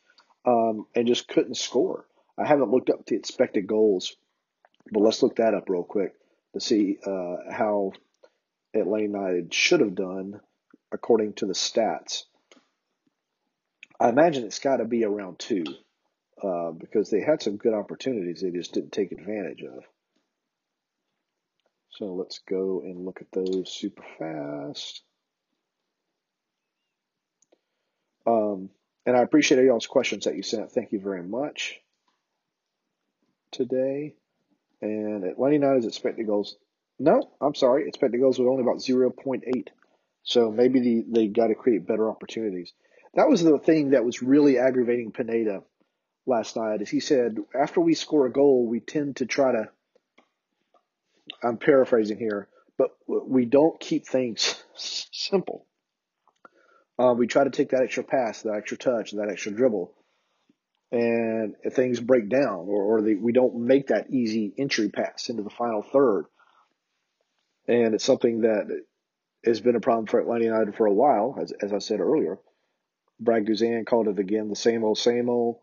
um, 0.44 0.86
and 0.94 1.06
just 1.06 1.28
couldn't 1.28 1.56
score. 1.56 2.06
I 2.36 2.46
haven't 2.46 2.70
looked 2.70 2.90
up 2.90 3.06
the 3.06 3.16
expected 3.16 3.66
goals, 3.66 4.16
but 4.92 5.00
let's 5.00 5.22
look 5.22 5.36
that 5.36 5.54
up 5.54 5.68
real 5.68 5.84
quick 5.84 6.14
to 6.54 6.60
see 6.60 6.98
uh, 7.04 7.36
how 7.52 7.92
Atlanta 8.74 9.02
United 9.02 9.54
should 9.54 9.80
have 9.80 9.94
done 9.94 10.40
according 10.90 11.34
to 11.34 11.46
the 11.46 11.52
stats. 11.52 12.24
I 14.00 14.08
imagine 14.08 14.44
it's 14.44 14.58
got 14.58 14.78
to 14.78 14.84
be 14.84 15.04
around 15.04 15.38
two 15.38 15.64
uh, 16.42 16.70
because 16.72 17.10
they 17.10 17.20
had 17.20 17.42
some 17.42 17.56
good 17.56 17.74
opportunities 17.74 18.40
they 18.40 18.50
just 18.50 18.72
didn't 18.72 18.92
take 18.92 19.12
advantage 19.12 19.62
of. 19.62 19.84
So 21.90 22.14
let's 22.14 22.40
go 22.48 22.80
and 22.80 23.04
look 23.04 23.20
at 23.20 23.30
those 23.32 23.72
super 23.72 24.04
fast. 24.18 25.02
Um, 28.26 28.70
and 29.06 29.16
I 29.16 29.22
appreciate 29.22 29.64
y'all's 29.64 29.86
questions 29.86 30.24
that 30.24 30.36
you 30.36 30.42
sent. 30.42 30.72
Thank 30.72 30.92
you 30.92 31.00
very 31.00 31.22
much 31.22 31.80
today. 33.52 34.14
And 34.84 35.24
Atlanta 35.24 35.54
United's 35.54 35.86
expected 35.86 36.26
goals. 36.26 36.56
No, 36.98 37.30
I'm 37.40 37.54
sorry. 37.54 37.88
Expected 37.88 38.20
goals 38.20 38.38
was 38.38 38.46
only 38.46 38.62
about 38.62 38.76
0.8. 38.76 39.68
So 40.24 40.50
maybe 40.50 40.80
the, 40.80 41.04
they 41.08 41.26
got 41.28 41.46
to 41.46 41.54
create 41.54 41.86
better 41.86 42.10
opportunities. 42.10 42.74
That 43.14 43.30
was 43.30 43.42
the 43.42 43.58
thing 43.58 43.90
that 43.90 44.04
was 44.04 44.20
really 44.20 44.58
aggravating 44.58 45.10
Pineda 45.10 45.62
last 46.26 46.56
night. 46.56 46.82
Is 46.82 46.90
he 46.90 47.00
said 47.00 47.38
after 47.58 47.80
we 47.80 47.94
score 47.94 48.26
a 48.26 48.32
goal, 48.32 48.66
we 48.68 48.80
tend 48.80 49.16
to 49.16 49.26
try 49.26 49.52
to. 49.52 49.70
I'm 51.42 51.56
paraphrasing 51.56 52.18
here, 52.18 52.48
but 52.76 52.90
we 53.08 53.46
don't 53.46 53.80
keep 53.80 54.06
things 54.06 54.62
simple. 54.76 55.64
Uh, 56.98 57.14
we 57.16 57.26
try 57.26 57.44
to 57.44 57.50
take 57.50 57.70
that 57.70 57.82
extra 57.82 58.04
pass, 58.04 58.42
that 58.42 58.56
extra 58.56 58.76
touch, 58.76 59.12
that 59.12 59.30
extra 59.30 59.50
dribble, 59.50 59.94
and 60.92 61.54
things 61.72 62.00
break 62.00 62.28
down, 62.28 62.66
or, 62.68 62.82
or 62.82 63.02
they, 63.02 63.14
we 63.14 63.32
don't 63.32 63.56
make 63.56 63.88
that 63.88 64.10
easy 64.10 64.52
entry 64.56 64.88
pass 64.88 65.28
into 65.28 65.42
the 65.42 65.50
final 65.50 65.82
third. 65.82 66.26
And 67.66 67.94
it's 67.94 68.04
something 68.04 68.42
that 68.42 68.82
has 69.44 69.60
been 69.60 69.76
a 69.76 69.80
problem 69.80 70.06
for 70.06 70.20
Atlanta 70.20 70.44
United 70.44 70.76
for 70.76 70.86
a 70.86 70.92
while, 70.92 71.36
as, 71.40 71.52
as 71.62 71.72
I 71.72 71.78
said 71.78 72.00
earlier. 72.00 72.38
Brad 73.18 73.46
Guzan 73.46 73.86
called 73.86 74.08
it 74.08 74.18
again 74.18 74.48
the 74.48 74.56
same 74.56 74.84
old, 74.84 74.98
same 74.98 75.28
old. 75.28 75.58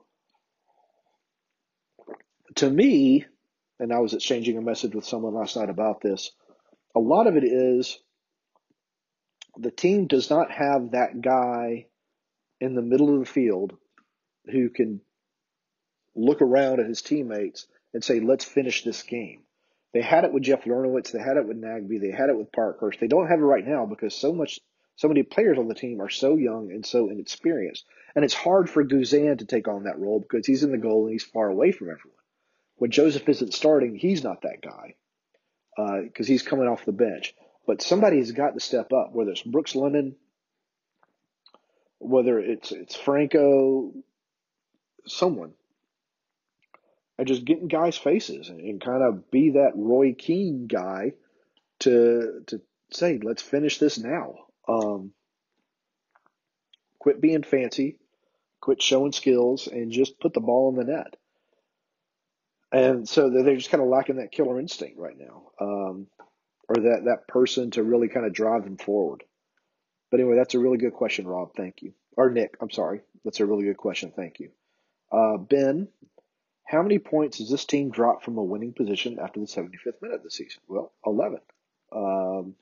To 2.55 2.69
me, 2.69 3.25
and 3.79 3.93
I 3.93 3.99
was 3.99 4.13
exchanging 4.13 4.57
a 4.57 4.61
message 4.61 4.93
with 4.93 5.05
someone 5.05 5.33
last 5.33 5.55
night 5.55 5.69
about 5.69 6.01
this, 6.01 6.31
a 6.95 6.99
lot 6.99 7.27
of 7.27 7.37
it 7.37 7.43
is 7.43 7.99
the 9.57 9.71
team 9.71 10.07
does 10.07 10.29
not 10.29 10.51
have 10.51 10.91
that 10.91 11.21
guy 11.21 11.87
in 12.59 12.75
the 12.75 12.81
middle 12.81 13.13
of 13.13 13.19
the 13.19 13.31
field 13.31 13.77
who 14.45 14.69
can 14.69 15.01
look 16.15 16.41
around 16.41 16.79
at 16.79 16.87
his 16.87 17.01
teammates 17.01 17.67
and 17.93 18.03
say, 18.03 18.19
let's 18.19 18.45
finish 18.45 18.83
this 18.83 19.03
game. 19.03 19.41
They 19.93 20.01
had 20.01 20.23
it 20.23 20.31
with 20.31 20.43
Jeff 20.43 20.63
Larentowicz. 20.63 21.11
They 21.11 21.19
had 21.19 21.37
it 21.37 21.47
with 21.47 21.61
Nagbe. 21.61 21.99
They 21.99 22.11
had 22.11 22.29
it 22.29 22.37
with 22.37 22.51
Parkhurst. 22.51 22.99
They 22.99 23.07
don't 23.07 23.27
have 23.27 23.39
it 23.39 23.43
right 23.43 23.65
now 23.65 23.85
because 23.85 24.15
so 24.15 24.33
much, 24.33 24.59
so 24.95 25.07
many 25.07 25.23
players 25.23 25.57
on 25.57 25.67
the 25.67 25.75
team 25.75 26.01
are 26.01 26.09
so 26.09 26.37
young 26.37 26.71
and 26.71 26.85
so 26.85 27.09
inexperienced. 27.09 27.85
And 28.15 28.23
it's 28.23 28.33
hard 28.33 28.69
for 28.69 28.85
Guzan 28.85 29.39
to 29.39 29.45
take 29.45 29.67
on 29.67 29.83
that 29.83 29.99
role 29.99 30.19
because 30.19 30.45
he's 30.45 30.63
in 30.63 30.71
the 30.71 30.77
goal 30.77 31.03
and 31.03 31.11
he's 31.11 31.23
far 31.23 31.49
away 31.49 31.71
from 31.71 31.89
everyone. 31.89 32.17
when 32.77 32.91
Josef 32.91 33.27
isn't 33.27 33.53
starting, 33.53 33.95
he's 33.95 34.23
not 34.23 34.41
that 34.41 34.61
guy 34.61 34.95
because 35.75 36.27
uh, 36.27 36.31
he's 36.31 36.43
coming 36.43 36.67
off 36.67 36.85
the 36.85 36.91
bench. 36.91 37.35
But 37.67 37.81
somebody 37.81 38.17
has 38.17 38.31
got 38.31 38.53
to 38.53 38.59
step 38.59 38.91
up, 38.91 39.13
whether 39.13 39.31
it's 39.31 39.43
Brooks 39.43 39.75
Lennon, 39.75 40.15
whether 41.99 42.39
it's 42.39 42.71
it's 42.71 42.95
Franco, 42.95 43.93
someone, 45.05 45.53
and 47.21 47.27
just 47.27 47.45
getting 47.45 47.67
guys' 47.67 47.97
faces 47.97 48.49
and, 48.49 48.59
and 48.59 48.81
kind 48.81 49.03
of 49.03 49.29
be 49.29 49.51
that 49.51 49.73
Roy 49.75 50.15
Keane 50.17 50.65
guy 50.65 51.11
to 51.81 52.41
to 52.47 52.61
say, 52.91 53.19
let's 53.21 53.43
finish 53.43 53.77
this 53.77 53.99
now. 53.99 54.37
Um, 54.67 55.11
quit 56.97 57.21
being 57.21 57.43
fancy, 57.43 57.99
quit 58.59 58.81
showing 58.81 59.11
skills, 59.11 59.67
and 59.67 59.91
just 59.91 60.19
put 60.19 60.33
the 60.33 60.39
ball 60.39 60.71
in 60.71 60.75
the 60.77 60.91
net. 60.91 61.15
And 62.71 63.07
so 63.07 63.29
they're 63.29 63.55
just 63.55 63.69
kind 63.69 63.83
of 63.83 63.89
lacking 63.89 64.15
that 64.15 64.31
killer 64.31 64.59
instinct 64.59 64.97
right 64.97 65.15
now, 65.15 65.43
um, 65.61 66.07
or 66.69 66.75
that 66.77 67.03
that 67.05 67.27
person 67.27 67.69
to 67.71 67.83
really 67.83 68.07
kind 68.07 68.25
of 68.25 68.33
drive 68.33 68.63
them 68.63 68.77
forward. 68.77 69.23
But 70.09 70.21
anyway, 70.21 70.37
that's 70.37 70.55
a 70.55 70.59
really 70.59 70.79
good 70.79 70.93
question, 70.93 71.27
Rob. 71.27 71.51
Thank 71.55 71.83
you. 71.83 71.93
Or 72.17 72.31
Nick, 72.31 72.57
I'm 72.59 72.71
sorry. 72.71 73.01
That's 73.23 73.41
a 73.41 73.45
really 73.45 73.65
good 73.65 73.77
question. 73.77 74.11
Thank 74.15 74.39
you. 74.39 74.49
Uh, 75.11 75.37
ben, 75.37 75.87
how 76.71 76.81
many 76.81 76.99
points 76.99 77.39
does 77.39 77.49
this 77.49 77.65
team 77.65 77.91
drop 77.91 78.23
from 78.23 78.37
a 78.37 78.43
winning 78.43 78.71
position 78.71 79.19
after 79.19 79.41
the 79.41 79.45
75th 79.45 80.01
minute 80.01 80.15
of 80.15 80.23
the 80.23 80.31
season? 80.31 80.61
Well, 80.69 80.93
11. 81.05 81.39
Um, 81.93 82.55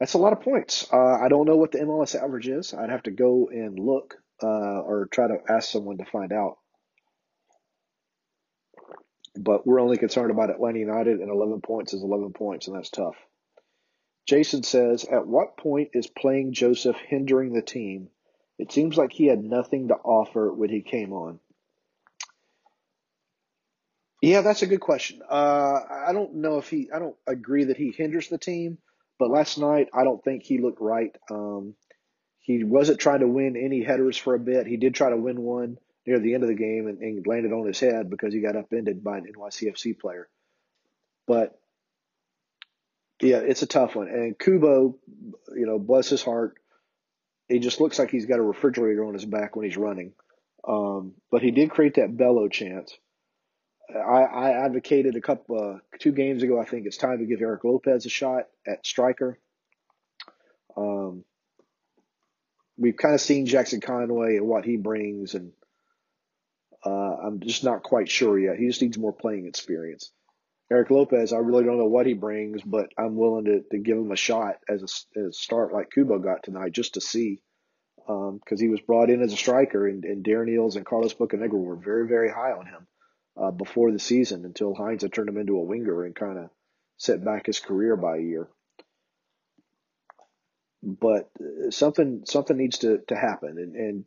that's 0.00 0.14
a 0.14 0.18
lot 0.18 0.32
of 0.32 0.40
points. 0.40 0.88
Uh, 0.92 0.96
I 0.96 1.28
don't 1.28 1.46
know 1.46 1.56
what 1.56 1.70
the 1.70 1.78
MLS 1.78 2.20
average 2.20 2.48
is. 2.48 2.74
I'd 2.74 2.90
have 2.90 3.04
to 3.04 3.12
go 3.12 3.48
and 3.48 3.78
look 3.78 4.16
uh, 4.42 4.80
or 4.80 5.06
try 5.12 5.28
to 5.28 5.36
ask 5.48 5.70
someone 5.70 5.98
to 5.98 6.04
find 6.04 6.32
out. 6.32 6.58
But 9.36 9.64
we're 9.64 9.80
only 9.80 9.98
concerned 9.98 10.32
about 10.32 10.50
Atlanta 10.50 10.80
United, 10.80 11.20
and 11.20 11.30
11 11.30 11.60
points 11.60 11.94
is 11.94 12.02
11 12.02 12.32
points, 12.32 12.66
and 12.66 12.76
that's 12.76 12.90
tough. 12.90 13.14
Jason 14.26 14.64
says, 14.64 15.04
At 15.04 15.28
what 15.28 15.56
point 15.56 15.90
is 15.92 16.08
playing 16.08 16.54
Josef 16.54 16.96
hindering 16.96 17.52
the 17.52 17.62
team? 17.62 18.08
It 18.60 18.72
seems 18.72 18.98
like 18.98 19.10
he 19.10 19.26
had 19.26 19.42
nothing 19.42 19.88
to 19.88 19.94
offer 19.94 20.52
when 20.52 20.68
he 20.68 20.82
came 20.82 21.14
on. 21.14 21.40
Yeah, 24.20 24.42
that's 24.42 24.60
a 24.60 24.66
good 24.66 24.80
question. 24.80 25.22
Uh, 25.28 25.80
I 26.06 26.12
don't 26.12 26.34
know 26.36 26.58
if 26.58 26.68
he, 26.68 26.90
I 26.94 26.98
don't 26.98 27.16
agree 27.26 27.64
that 27.64 27.78
he 27.78 27.90
hinders 27.90 28.28
the 28.28 28.36
team, 28.36 28.76
but 29.18 29.30
last 29.30 29.56
night 29.56 29.88
I 29.94 30.04
don't 30.04 30.22
think 30.22 30.42
he 30.42 30.58
looked 30.58 30.82
right. 30.82 31.16
Um, 31.30 31.74
he 32.40 32.62
wasn't 32.62 33.00
trying 33.00 33.20
to 33.20 33.28
win 33.28 33.56
any 33.56 33.82
headers 33.82 34.18
for 34.18 34.34
a 34.34 34.38
bit. 34.38 34.66
He 34.66 34.76
did 34.76 34.94
try 34.94 35.08
to 35.08 35.16
win 35.16 35.40
one 35.40 35.78
near 36.06 36.18
the 36.18 36.34
end 36.34 36.42
of 36.42 36.50
the 36.50 36.54
game 36.54 36.86
and, 36.86 36.98
and 36.98 37.26
landed 37.26 37.52
on 37.52 37.66
his 37.66 37.80
head 37.80 38.10
because 38.10 38.34
he 38.34 38.40
got 38.40 38.56
upended 38.56 39.02
by 39.02 39.16
an 39.16 39.26
NYCFC 39.34 39.98
player. 39.98 40.28
But 41.26 41.58
yeah, 43.22 43.38
it's 43.38 43.62
a 43.62 43.66
tough 43.66 43.96
one. 43.96 44.08
And 44.08 44.38
Cubo, 44.38 44.96
you 45.56 45.64
know, 45.64 45.78
bless 45.78 46.10
his 46.10 46.22
heart, 46.22 46.59
he 47.50 47.58
just 47.58 47.80
looks 47.80 47.98
like 47.98 48.10
he's 48.10 48.26
got 48.26 48.38
a 48.38 48.42
refrigerator 48.42 49.04
on 49.04 49.14
his 49.14 49.24
back 49.24 49.56
when 49.56 49.66
he's 49.66 49.76
running. 49.76 50.12
Um, 50.66 51.14
but 51.30 51.42
he 51.42 51.50
did 51.50 51.70
create 51.70 51.94
that 51.94 52.16
Bello 52.16 52.48
chance. 52.48 52.96
I, 53.92 54.22
I 54.22 54.64
advocated 54.64 55.16
a 55.16 55.20
couple, 55.20 55.58
uh, 55.58 55.78
two 55.98 56.12
games 56.12 56.42
ago. 56.42 56.60
I 56.60 56.64
think 56.64 56.86
it's 56.86 56.96
time 56.96 57.18
to 57.18 57.26
give 57.26 57.40
Erik 57.40 57.64
Lopez 57.64 58.06
a 58.06 58.08
shot 58.08 58.44
at 58.66 58.86
striker. 58.86 59.38
Um, 60.76 61.24
we've 62.76 62.96
kind 62.96 63.14
of 63.14 63.20
seen 63.20 63.46
Jackson 63.46 63.80
Conway 63.80 64.36
and 64.36 64.46
what 64.46 64.64
he 64.64 64.76
brings, 64.76 65.34
and 65.34 65.52
uh, 66.86 67.16
I'm 67.26 67.40
just 67.40 67.64
not 67.64 67.82
quite 67.82 68.08
sure 68.08 68.38
yet. 68.38 68.58
He 68.58 68.68
just 68.68 68.80
needs 68.80 68.96
more 68.96 69.12
playing 69.12 69.46
experience. 69.46 70.12
Erik 70.70 70.90
Lopez, 70.90 71.32
I 71.32 71.38
really 71.38 71.64
don't 71.64 71.78
know 71.78 71.86
what 71.86 72.06
he 72.06 72.14
brings, 72.14 72.62
but 72.62 72.90
I'm 72.96 73.16
willing 73.16 73.46
to, 73.46 73.62
to 73.72 73.78
give 73.78 73.98
him 73.98 74.12
a 74.12 74.16
shot 74.16 74.56
as 74.68 74.82
a, 74.82 75.20
as 75.20 75.26
a 75.26 75.32
start 75.32 75.72
like 75.72 75.90
Cubo 75.90 76.22
got 76.22 76.44
tonight 76.44 76.72
just 76.72 76.94
to 76.94 77.00
see. 77.00 77.40
Because 78.06 78.32
um, 78.32 78.58
he 78.58 78.68
was 78.68 78.80
brought 78.80 79.10
in 79.10 79.22
as 79.22 79.32
a 79.32 79.36
striker, 79.36 79.86
and, 79.86 80.04
and 80.04 80.24
Darren 80.24 80.48
Eales 80.48 80.76
and 80.76 80.86
Carlos 80.86 81.14
Bocanegra 81.14 81.52
were 81.52 81.76
very, 81.76 82.08
very 82.08 82.30
high 82.30 82.52
on 82.52 82.66
him 82.66 82.86
uh, 83.40 83.50
before 83.50 83.92
the 83.92 83.98
season 83.98 84.44
until 84.44 84.74
Heinze 84.74 85.02
had 85.02 85.12
turned 85.12 85.28
him 85.28 85.36
into 85.36 85.56
a 85.56 85.64
winger 85.64 86.04
and 86.04 86.14
kind 86.14 86.38
of 86.38 86.50
set 86.96 87.24
back 87.24 87.46
his 87.46 87.60
career 87.60 87.96
by 87.96 88.16
a 88.16 88.22
year. 88.22 88.48
But 90.82 91.30
uh, 91.40 91.70
something 91.70 92.22
something 92.24 92.56
needs 92.56 92.78
to, 92.78 92.98
to 93.08 93.16
happen, 93.16 93.58
and, 93.58 93.76
and 93.76 94.04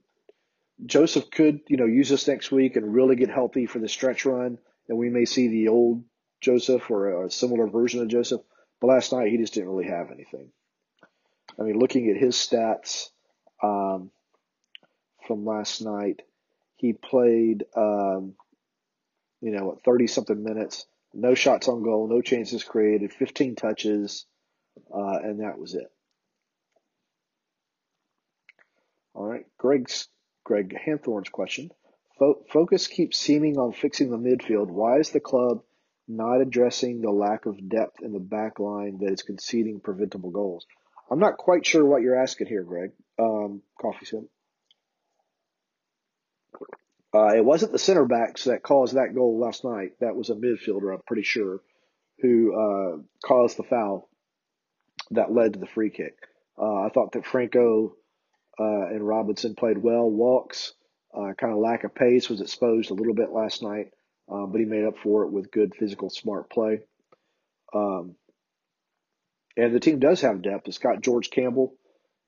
Josef 0.86 1.30
could 1.30 1.62
you 1.67 1.78
know 1.78 1.86
use 1.86 2.10
this 2.10 2.28
next 2.28 2.52
week 2.52 2.76
and 2.76 2.93
really 2.93 3.15
get 3.15 3.30
healthy 3.30 3.67
for 3.67 3.80
the 3.80 3.88
stretch 3.88 4.26
run, 4.26 4.58
and 4.89 4.97
we 4.97 5.10
may 5.10 5.26
see 5.26 5.47
the 5.49 5.67
old 5.67 6.04
Josef 6.43 6.89
or 6.91 7.25
a 7.25 7.32
similar 7.32 7.67
version 7.67 8.01
of 8.01 8.08
Josef. 8.10 8.41
But 8.79 8.88
last 8.88 9.13
night 9.13 9.29
he 9.29 9.38
just 9.38 9.53
didn't 9.53 9.69
really 9.69 9.88
have 9.89 10.12
anything. 10.12 10.51
I 11.60 11.63
mean, 11.63 11.79
looking 11.79 12.10
at 12.10 12.17
his 12.17 12.36
stats 12.36 13.10
um, 13.62 14.12
from 15.25 15.45
last 15.45 15.82
night, 15.82 16.21
he 16.75 16.93
played 16.93 17.63
um, 17.75 18.36
you 19.43 19.51
know, 19.51 19.77
30 19.84 20.08
something 20.08 20.41
minutes, 20.41 20.86
no 21.13 21.36
shots 21.36 21.67
on 21.67 21.84
goal, 21.84 22.08
no 22.08 22.21
chances 22.21 22.63
created, 22.63 23.12
15 23.12 23.56
touches, 23.56 24.25
uh, 24.89 25.17
and 25.21 25.41
that 25.41 25.60
was 25.60 25.75
it. 25.75 25.91
All 29.13 29.25
right, 29.25 29.45
Greg's 29.58 30.08
Greg 30.45 30.75
Hanthorn's 30.86 31.29
question. 31.29 31.71
Focus 32.51 32.88
keeps 32.88 33.17
seeming 33.17 33.58
on 33.58 33.73
fixing 33.73 34.10
the 34.10 34.17
midfield. 34.17 34.67
Why 34.67 34.99
is 34.99 35.10
the 35.10 35.19
club 35.19 35.62
not 36.07 36.41
addressing 36.41 37.01
the 37.01 37.11
lack 37.11 37.45
of 37.45 37.69
depth 37.69 38.01
in 38.01 38.13
the 38.13 38.19
back 38.19 38.59
line 38.59 38.99
that 38.99 39.11
is 39.11 39.21
conceding 39.21 39.79
preventable 39.79 40.31
goals? 40.31 40.65
I'm 41.09 41.19
not 41.19 41.37
quite 41.37 41.65
sure 41.65 41.85
what 41.85 42.01
you're 42.01 42.21
asking 42.21 42.47
here, 42.47 42.63
Greg. 42.63 42.91
Um, 43.19 43.61
coffee 43.79 44.05
sip. 44.05 44.23
Uh, 47.13 47.35
it 47.35 47.45
wasn't 47.45 47.71
the 47.71 47.79
center 47.79 48.05
backs 48.05 48.45
that 48.45 48.63
caused 48.63 48.95
that 48.95 49.13
goal 49.13 49.39
last 49.39 49.63
night. 49.63 49.91
That 49.99 50.15
was 50.15 50.29
a 50.29 50.35
midfielder, 50.35 50.93
I'm 50.93 51.01
pretty 51.05 51.21
sure, 51.21 51.61
who 52.19 52.53
uh, 52.53 52.97
caused 53.23 53.57
the 53.57 53.63
foul 53.63 54.09
that 55.11 55.31
led 55.31 55.53
to 55.53 55.59
the 55.59 55.67
free 55.67 55.91
kick. 55.91 56.15
Uh, 56.57 56.85
I 56.85 56.89
thought 56.89 57.11
that 57.11 57.25
Franco 57.25 57.95
uh, 58.59 58.87
and 58.87 59.07
Robinson 59.07 59.53
played 59.53 59.77
well. 59.77 60.09
Walkes, 60.09 60.73
uh, 61.15 61.33
kind 61.37 61.53
of 61.53 61.59
lack 61.59 61.83
of 61.83 61.93
pace, 61.93 62.29
was 62.29 62.41
exposed 62.41 62.89
a 62.89 62.95
little 62.95 63.13
bit 63.13 63.31
last 63.31 63.61
night, 63.61 63.91
uh, 64.31 64.45
but 64.45 64.59
he 64.59 64.65
made 64.65 64.86
up 64.86 64.97
for 65.03 65.23
it 65.23 65.31
with 65.31 65.51
good 65.51 65.73
physical, 65.75 66.09
smart 66.09 66.49
play. 66.49 66.81
Um, 67.73 68.15
and 69.57 69.73
the 69.73 69.79
team 69.79 69.99
does 69.99 70.21
have 70.21 70.41
depth. 70.41 70.67
It's 70.67 70.77
got 70.77 71.01
George 71.01 71.29
Campbell, 71.29 71.75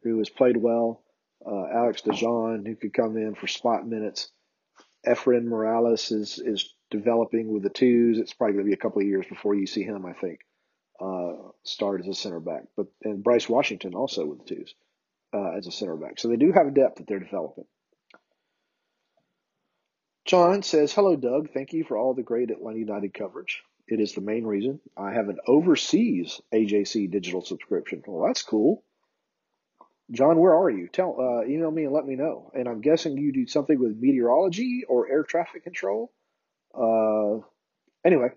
who 0.03 0.19
has 0.19 0.29
played 0.29 0.57
well, 0.57 1.03
Alex 1.45 2.01
De 2.01 2.11
John, 2.11 2.65
who 2.65 2.75
could 2.75 2.93
come 2.93 3.17
in 3.17 3.35
for 3.35 3.47
spot 3.47 3.87
minutes. 3.87 4.29
Efrain 5.05 5.45
Morales 5.45 6.11
is 6.11 6.39
is 6.39 6.73
developing 6.89 7.51
with 7.51 7.63
the 7.63 7.69
twos. 7.69 8.17
It's 8.17 8.33
probably 8.33 8.53
going 8.53 8.65
to 8.65 8.69
be 8.69 8.73
a 8.73 8.77
couple 8.77 9.01
of 9.01 9.07
years 9.07 9.25
before 9.27 9.55
you 9.55 9.67
see 9.67 9.83
him, 9.83 10.05
I 10.05 10.13
think, 10.13 10.39
uh, 10.99 11.49
start 11.63 12.01
as 12.01 12.07
a 12.07 12.13
center 12.13 12.39
back. 12.39 12.63
But 12.75 12.87
and 13.03 13.23
Bryce 13.23 13.47
Washington 13.47 13.93
also 13.93 14.25
with 14.25 14.39
the 14.39 14.55
twos 14.55 14.73
uh, 15.33 15.51
as 15.57 15.67
a 15.67 15.71
center 15.71 15.95
back. 15.95 16.19
So 16.19 16.27
they 16.27 16.37
do 16.37 16.51
have 16.51 16.73
depth 16.73 16.97
that 16.97 17.07
they're 17.07 17.19
developing. 17.19 17.65
John 20.25 20.63
says, 20.63 20.91
"Hello, 20.91 21.15
Doug. 21.15 21.51
Thank 21.51 21.73
you 21.73 21.83
for 21.83 21.97
all 21.97 22.15
the 22.15 22.23
great 22.23 22.49
Atlanta 22.49 22.79
United 22.79 23.13
coverage. 23.13 23.63
It 23.87 23.99
is 23.99 24.13
the 24.13 24.21
main 24.21 24.45
reason 24.45 24.79
I 24.97 25.13
have 25.13 25.29
an 25.29 25.37
overseas 25.47 26.41
AJC 26.51 27.07
digital 27.11 27.41
subscription. 27.41 28.01
Well, 28.07 28.25
that's 28.25 28.41
cool. 28.41 28.83
John, 30.11 30.39
where 30.39 30.55
are 30.55 30.69
you? 30.69 30.87
Tell, 30.87 31.19
uh, 31.19 31.45
email 31.45 31.71
me 31.71 31.83
and 31.83 31.93
let 31.93 32.05
me 32.05 32.15
know. 32.15 32.51
And 32.53 32.67
I'm 32.67 32.81
guessing 32.81 33.17
you 33.17 33.31
do 33.31 33.47
something 33.47 33.77
with 33.77 33.97
meteorology 33.99 34.83
or 34.87 35.09
air 35.09 35.23
traffic 35.23 35.63
control. 35.63 36.11
Uh, 36.73 37.45
anyway, 38.03 38.29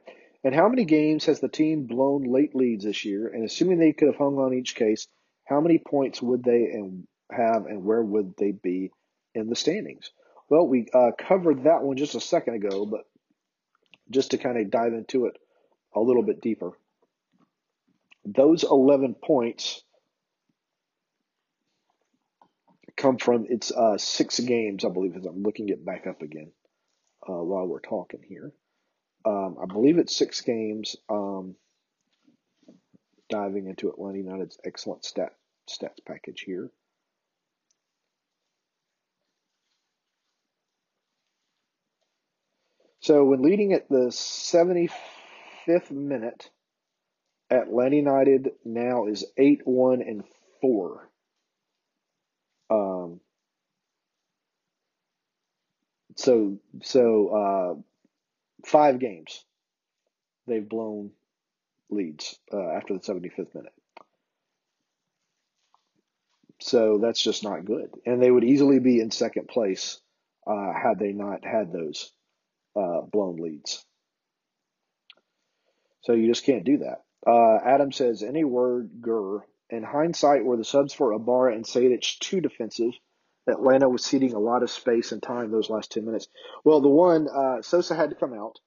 and 0.45 0.55
how 0.55 0.69
many 0.69 0.85
games 0.85 1.25
has 1.27 1.41
the 1.41 1.49
team 1.49 1.87
blown 1.87 2.23
late 2.23 2.55
leads 2.55 2.85
this 2.85 3.05
year? 3.05 3.29
And 3.29 3.45
assuming 3.45 3.79
they 3.79 3.93
could 3.93 4.09
have 4.09 4.17
hung 4.17 4.39
on 4.39 4.55
each 4.55 4.75
case, 4.75 5.09
how 5.45 5.61
many 5.61 5.79
points 5.79 6.23
would 6.23 6.45
they 6.45 6.73
have, 7.31 7.67
and 7.67 7.85
where 7.85 8.03
would 8.03 8.35
they 8.37 8.53
be 8.53 8.91
in 9.35 9.49
the 9.49 9.57
standings? 9.57 10.11
Well, 10.49 10.67
we 10.67 10.87
uh, 10.93 11.11
covered 11.19 11.65
that 11.65 11.83
one 11.83 11.97
just 11.97 12.15
a 12.15 12.21
second 12.21 12.55
ago, 12.55 12.87
but 12.87 13.03
just 14.11 14.31
to 14.31 14.39
kind 14.39 14.59
of 14.59 14.71
dive 14.71 14.95
into 14.95 15.27
it 15.27 15.37
a 15.95 16.01
little 16.01 16.23
bit 16.23 16.41
deeper, 16.41 16.73
those 18.25 18.65
11 18.65 19.17
points 19.23 19.83
come 22.99 23.17
from 23.17 23.47
it's 23.49 23.71
uh, 23.71 23.97
six 23.97 24.41
games, 24.41 24.85
I 24.85 24.89
believe. 24.89 25.17
As 25.17 25.25
I'm 25.25 25.43
looking 25.43 25.69
it 25.69 25.85
back 25.85 26.07
up 26.07 26.21
again 26.21 26.51
uh, 27.27 27.33
while 27.33 27.67
we're 27.67 27.81
talking 27.81 28.21
here. 28.29 28.53
Um, 29.25 29.57
I 29.63 29.67
believe 29.67 29.99
it's 29.99 30.17
six 30.17 30.41
games. 30.41 30.97
Um, 31.09 31.55
diving 33.31 33.67
into 33.67 33.91
Atlanta 33.91 34.19
United's 34.19 34.59
excellent 34.65 35.05
stat 35.05 35.33
stats 35.69 36.05
package 36.07 36.41
here. 36.41 36.71
So 43.09 43.25
when 43.25 43.41
leading 43.41 43.73
at 43.73 43.89
the 43.89 44.09
75th 44.11 44.93
minute, 45.91 46.51
Atlanta 47.49 47.97
United 47.97 48.51
now 48.67 49.07
is 49.07 49.25
8 49.39 49.63
1 49.65 50.03
and 50.03 50.25
4. 50.61 51.09
Um, 52.69 53.21
so 56.17 56.59
so 56.83 57.29
uh, 57.29 58.69
five 58.69 58.99
games 58.99 59.43
they've 60.47 60.69
blown 60.69 61.13
leads 61.89 62.39
uh, 62.53 62.73
after 62.73 62.93
the 62.93 63.01
75th 63.01 63.55
minute. 63.55 63.73
So 66.61 66.99
that's 67.01 67.23
just 67.23 67.43
not 67.43 67.65
good. 67.65 67.89
And 68.05 68.21
they 68.21 68.31
would 68.31 68.45
easily 68.45 68.81
be 68.81 69.01
in 69.01 69.11
second 69.11 69.49
place 69.49 69.99
uh, 70.47 70.75
had 70.75 70.99
they 70.99 71.13
not 71.13 71.47
had 71.47 71.73
those 71.73 72.13
uh, 72.79 73.01
blown 73.03 73.37
leads. 73.37 73.85
So 76.03 76.13
you 76.13 76.27
just 76.27 76.45
can't 76.45 76.65
do 76.65 76.79
that. 76.79 77.03
Uh, 77.27 77.59
Adam 77.65 77.93
says, 77.93 78.23
any 78.23 78.45
word, 78.45 78.91
Gur. 79.01 79.45
In 79.71 79.83
hindsight, 79.83 80.45
were 80.45 80.57
the 80.57 80.65
subs 80.65 80.95
for 80.95 81.13
Ibarra 81.13 81.55
and 81.55 81.65
Sejdic 81.65 82.19
too 82.21 82.41
defensive? 82.41 82.93
Atlanta 83.47 83.89
was 83.89 84.05
ceding 84.05 84.33
a 84.35 84.39
lot 84.39 84.63
of 84.63 84.71
space 84.71 85.13
and 85.13 85.23
time 85.23 85.51
those 85.51 85.71
last 85.71 85.93
10 85.93 86.05
minutes. 86.05 86.29
Well, 86.65 86.81
the 86.81 86.89
one, 86.89 87.29
uh, 87.29 87.63
Sosa 87.63 87.95
had 87.95 88.11
to 88.11 88.17
come 88.17 88.33
out, 88.33 88.59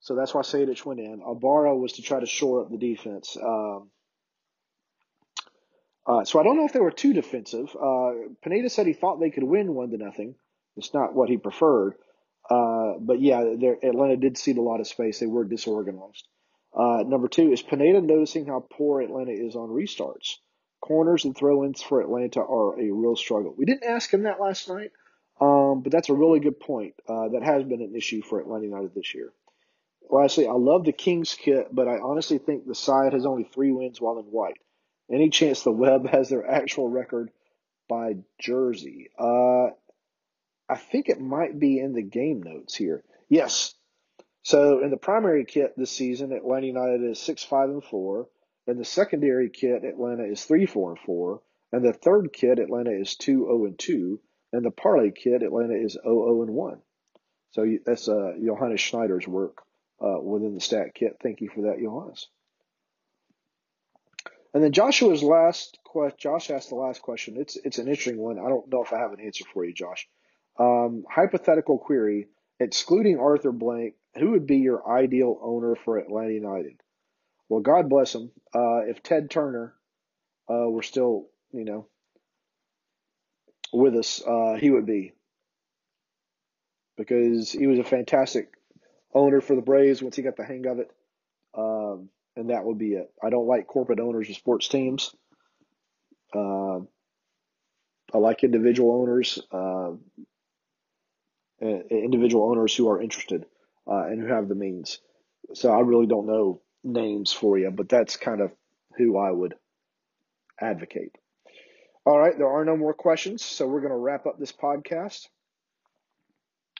so 0.00 0.14
that's 0.14 0.32
why 0.34 0.42
Sejdic 0.42 0.84
went 0.84 1.00
in. 1.00 1.22
Ibarra 1.26 1.76
was 1.76 1.94
to 1.94 2.02
try 2.02 2.20
to 2.20 2.26
shore 2.26 2.62
up 2.62 2.70
the 2.70 2.78
defense. 2.78 3.36
Um, 3.36 3.90
uh, 6.06 6.24
so 6.24 6.38
I 6.38 6.44
don't 6.44 6.56
know 6.56 6.66
if 6.66 6.72
they 6.72 6.80
were 6.80 6.92
too 6.92 7.12
defensive. 7.12 7.74
Uh, 7.74 8.10
Pineda 8.42 8.70
said 8.70 8.86
he 8.86 8.92
thought 8.92 9.20
they 9.20 9.30
could 9.30 9.44
win 9.44 9.74
one 9.74 9.90
to 9.90 9.98
nothing. 9.98 10.36
It's 10.76 10.94
not 10.94 11.14
what 11.14 11.28
he 11.28 11.36
preferred. 11.36 11.94
Uh, 12.48 12.94
but 13.00 13.20
yeah, 13.20 13.40
Atlanta 13.40 14.16
did 14.16 14.38
cede 14.38 14.58
a 14.58 14.62
lot 14.62 14.80
of 14.80 14.86
space. 14.86 15.18
They 15.18 15.26
were 15.26 15.44
disorganized. 15.44 16.26
Uh, 16.76 17.02
number 17.06 17.28
two 17.28 17.52
is 17.52 17.62
Pineda 17.62 18.02
noticing 18.02 18.46
how 18.46 18.66
poor 18.70 19.00
Atlanta 19.00 19.32
is 19.32 19.56
on 19.56 19.70
restarts. 19.70 20.36
Corners 20.80 21.24
and 21.24 21.36
throw-ins 21.36 21.82
for 21.82 22.00
Atlanta 22.00 22.40
are 22.40 22.78
a 22.78 22.90
real 22.90 23.16
struggle. 23.16 23.54
We 23.56 23.64
didn't 23.64 23.84
ask 23.84 24.12
him 24.12 24.24
that 24.24 24.40
last 24.40 24.68
night, 24.68 24.92
um, 25.40 25.80
but 25.82 25.90
that's 25.90 26.10
a 26.10 26.14
really 26.14 26.38
good 26.38 26.60
point. 26.60 26.94
Uh, 27.08 27.30
that 27.30 27.42
has 27.42 27.64
been 27.64 27.80
an 27.80 27.94
issue 27.96 28.22
for 28.22 28.40
Atlanta 28.40 28.66
United 28.66 28.94
this 28.94 29.14
year. 29.14 29.32
Lastly, 30.08 30.46
I 30.46 30.52
love 30.52 30.84
the 30.84 30.92
Kings 30.92 31.34
kit, 31.34 31.68
but 31.72 31.88
I 31.88 31.98
honestly 31.98 32.38
think 32.38 32.66
the 32.66 32.74
side 32.74 33.14
has 33.14 33.26
only 33.26 33.44
three 33.44 33.72
wins 33.72 34.00
while 34.00 34.18
in 34.18 34.26
white. 34.26 34.58
Any 35.10 35.30
chance 35.30 35.62
the 35.62 35.72
Web 35.72 36.06
has 36.08 36.28
their 36.28 36.48
actual 36.48 36.88
record 36.88 37.30
by 37.88 38.16
jersey? 38.38 39.08
Uh, 39.18 39.70
I 40.68 40.76
think 40.76 41.08
it 41.08 41.20
might 41.20 41.58
be 41.58 41.78
in 41.78 41.92
the 41.92 42.02
game 42.02 42.42
notes 42.42 42.74
here. 42.74 43.04
Yes. 43.28 43.74
So 44.42 44.82
in 44.82 44.90
the 44.90 44.96
primary 44.96 45.44
kit 45.44 45.74
this 45.76 45.90
season, 45.90 46.32
Atlanta 46.32 46.66
United 46.66 47.02
is 47.02 47.18
six 47.18 47.42
five 47.42 47.68
and 47.68 47.84
four. 47.84 48.28
In 48.66 48.78
the 48.78 48.84
secondary 48.84 49.50
kit, 49.50 49.84
Atlanta 49.84 50.24
is 50.24 50.44
three 50.44 50.66
four 50.66 50.90
and 50.90 50.98
four. 50.98 51.42
And 51.72 51.84
the 51.84 51.92
third 51.92 52.32
kit, 52.32 52.58
Atlanta 52.58 52.90
is 52.90 53.16
two 53.16 53.44
zero 53.44 53.64
and 53.66 53.78
two. 53.78 54.20
And 54.52 54.64
the 54.64 54.70
Parley 54.70 55.10
kit, 55.10 55.42
Atlanta 55.42 55.74
is 55.74 55.98
0 56.02 56.42
and 56.42 56.54
one. 56.54 56.80
So 57.50 57.66
that's 57.84 58.08
uh, 58.08 58.32
Johannes 58.42 58.80
Schneider's 58.80 59.26
work 59.26 59.62
uh, 60.00 60.20
within 60.20 60.54
the 60.54 60.60
stat 60.60 60.94
kit. 60.94 61.18
Thank 61.22 61.40
you 61.40 61.50
for 61.54 61.62
that, 61.62 61.78
Johannes. 61.78 62.28
And 64.54 64.62
then 64.62 64.72
Joshua's 64.72 65.22
last 65.22 65.78
question. 65.84 66.16
Josh 66.18 66.50
asked 66.50 66.70
the 66.70 66.76
last 66.76 67.02
question. 67.02 67.36
It's 67.36 67.56
it's 67.56 67.78
an 67.78 67.88
interesting 67.88 68.18
one. 68.18 68.38
I 68.38 68.48
don't 68.48 68.70
know 68.70 68.82
if 68.82 68.92
I 68.92 68.98
have 68.98 69.12
an 69.12 69.20
answer 69.20 69.44
for 69.52 69.64
you, 69.64 69.74
Josh. 69.74 70.08
Um, 70.58 71.04
hypothetical 71.10 71.78
query: 71.78 72.28
excluding 72.60 73.18
Arthur 73.18 73.52
Blank, 73.52 73.94
who 74.18 74.30
would 74.30 74.46
be 74.46 74.58
your 74.58 74.88
ideal 74.88 75.38
owner 75.42 75.76
for 75.76 75.98
Atlanta 75.98 76.32
United? 76.32 76.80
Well, 77.48 77.60
God 77.60 77.88
bless 77.88 78.14
him. 78.14 78.30
Uh, 78.54 78.80
if 78.88 79.02
Ted 79.02 79.30
Turner 79.30 79.74
uh, 80.50 80.68
were 80.68 80.82
still, 80.82 81.26
you 81.52 81.64
know, 81.64 81.86
with 83.72 83.94
us, 83.94 84.22
uh, 84.26 84.54
he 84.60 84.70
would 84.70 84.86
be 84.86 85.12
because 86.96 87.52
he 87.52 87.66
was 87.66 87.78
a 87.78 87.84
fantastic 87.84 88.48
owner 89.14 89.40
for 89.40 89.54
the 89.54 89.62
Braves 89.62 90.02
once 90.02 90.16
he 90.16 90.22
got 90.22 90.36
the 90.36 90.44
hang 90.44 90.66
of 90.66 90.78
it. 90.78 90.90
Um, 91.56 92.08
and 92.36 92.50
that 92.50 92.64
would 92.64 92.78
be 92.78 92.92
it. 92.92 93.10
I 93.22 93.30
don't 93.30 93.46
like 93.46 93.66
corporate 93.66 94.00
owners 94.00 94.28
of 94.28 94.36
sports 94.36 94.68
teams. 94.68 95.14
Uh, 96.34 96.80
I 98.12 98.18
like 98.18 98.44
individual 98.44 99.00
owners, 99.00 99.38
uh, 99.50 99.92
individual 101.60 102.50
owners 102.50 102.74
who 102.74 102.88
are 102.90 103.00
interested 103.00 103.44
uh, 103.86 104.04
and 104.06 104.20
who 104.20 104.26
have 104.26 104.48
the 104.48 104.54
means. 104.54 105.00
So 105.54 105.72
I 105.72 105.80
really 105.80 106.06
don't 106.06 106.26
know 106.26 106.60
names 106.84 107.32
for 107.32 107.58
you, 107.58 107.70
but 107.70 107.88
that's 107.88 108.16
kind 108.16 108.40
of 108.40 108.52
who 108.96 109.18
I 109.18 109.30
would 109.30 109.54
advocate. 110.60 111.12
All 112.04 112.18
right, 112.18 112.36
there 112.36 112.48
are 112.48 112.64
no 112.64 112.76
more 112.76 112.94
questions, 112.94 113.44
so 113.44 113.66
we're 113.66 113.80
going 113.80 113.90
to 113.90 113.96
wrap 113.96 114.26
up 114.26 114.38
this 114.38 114.52
podcast. 114.52 115.26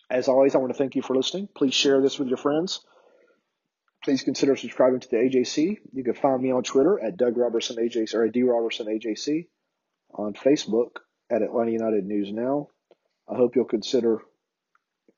As 0.09 0.29
always, 0.29 0.55
I 0.55 0.59
want 0.59 0.73
to 0.73 0.79
thank 0.79 0.95
you 0.95 1.03
for 1.03 1.17
listening. 1.17 1.49
Please 1.55 1.75
share 1.75 2.01
this 2.01 2.19
with 2.19 2.29
your 2.29 2.37
friends. 2.37 2.81
Please 4.05 4.23
consider 4.23 4.55
subscribing 4.55 5.01
to 5.01 5.09
the 5.09 5.17
AJC. 5.17 5.79
You 5.93 6.05
can 6.05 6.15
find 6.15 6.41
me 6.41 6.53
on 6.53 6.63
Twitter 6.63 7.03
at 7.03 7.17
Doug 7.17 7.37
Roberson 7.37 7.77
AJC 7.77 8.15
or 8.15 8.25
at 8.25 8.33
D 8.33 8.45
Roberson 8.45 8.87
AJC, 8.87 9.49
on 10.15 10.35
Facebook 10.35 10.99
at 11.29 11.43
Atlanta 11.43 11.73
United 11.73 12.07
News 12.07 12.33
Now. 12.33 12.69
I 13.29 13.35
hope 13.35 13.57
you'll 13.57 13.65
consider. 13.65 14.23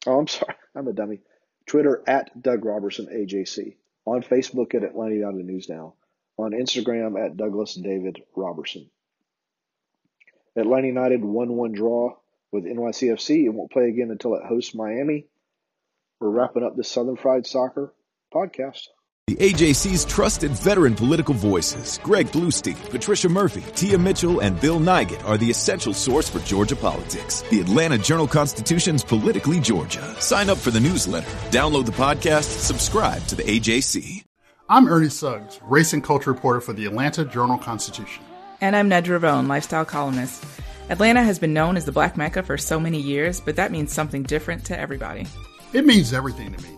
Oh, 0.07 0.19
I'm 0.19 0.29
sorry, 0.29 0.55
I'm 0.75 0.89
a 0.89 0.93
dummy. 0.93 1.21
Twitter 1.67 2.03
at 2.07 2.41
Doug 2.41 2.65
Roberson 2.65 3.07
AJC, 3.07 3.77
on 4.07 4.23
Facebook 4.23 4.75
at 4.75 4.85
Atlanta 4.85 5.15
United 5.15 5.45
News 5.45 5.69
Now, 5.69 5.95
on 6.39 6.53
Instagram 6.53 7.23
at 7.23 7.37
Douglas 7.37 7.75
David 7.75 8.23
Roberson. 8.35 8.89
Atlanta 10.57 10.87
United 10.87 11.25
1 11.25 11.53
1 11.53 11.73
draw 11.73 12.17
with 12.51 12.65
NYCFC. 12.65 13.45
It 13.45 13.51
won't 13.51 13.71
play 13.71 13.89
again 13.89 14.11
until 14.11 14.35
it 14.35 14.45
hosts 14.45 14.75
Miami. 14.75 15.27
We're 16.21 16.31
wrapping 16.31 16.65
up 16.65 16.75
the 16.77 16.85
Southern 16.85 17.17
Fried 17.17 17.47
Soccer 17.47 17.93
podcast. 18.35 18.89
The 19.29 19.37
AJC's 19.37 20.07
trusted 20.07 20.53
veteran 20.53 20.95
political 20.95 21.35
voices, 21.35 22.01
Greg 22.03 22.29
Bluestein, 22.29 22.79
Patricia 22.89 23.29
Murphy, 23.29 23.63
Tia 23.75 23.99
Mitchell, 23.99 24.41
and 24.41 24.59
Bill 24.59 24.81
Nigut, 24.81 25.23
are 25.27 25.37
the 25.37 25.51
essential 25.51 25.93
source 25.93 26.31
for 26.31 26.39
Georgia 26.39 26.75
politics. 26.75 27.43
The 27.51 27.61
Atlanta 27.61 27.99
Journal 27.99 28.27
Constitution's 28.27 29.05
Politically 29.05 29.61
Georgia. 29.61 30.01
Sign 30.19 30.49
up 30.49 30.57
for 30.57 30.71
the 30.71 30.81
newsletter, 30.81 31.29
download 31.51 31.85
the 31.85 31.93
podcast, 31.93 32.61
subscribe 32.61 33.23
to 33.27 33.35
the 33.35 33.43
AJC. 33.43 34.25
I'm 34.67 34.89
Ernie 34.89 35.11
Suggs, 35.11 35.61
race 35.63 35.93
and 35.93 36.03
culture 36.03 36.33
reporter 36.33 36.63
for 36.63 36.73
the 36.73 36.87
Atlanta 36.87 37.27
Journal 37.27 37.59
Constitution. 37.59 38.25
And 38.63 38.75
I'm 38.75 38.89
Nedra 38.89 39.21
Rhone, 39.21 39.47
lifestyle 39.47 39.85
columnist. 39.85 40.43
Atlanta 40.89 41.23
has 41.23 41.39
been 41.39 41.53
known 41.53 41.77
as 41.77 41.85
the 41.85 41.93
Black 41.93 42.17
Mecca 42.17 42.43
for 42.43 42.57
so 42.57 42.81
many 42.81 42.99
years, 42.99 43.43
but 43.43 43.57
that 43.57 43.73
means 43.73 43.93
something 43.93 44.23
different 44.23 44.65
to 44.65 44.81
everybody. 44.81 45.27
It 45.75 45.85
means 45.85 46.15
everything 46.15 46.55
to 46.55 46.63
me. 46.63 46.78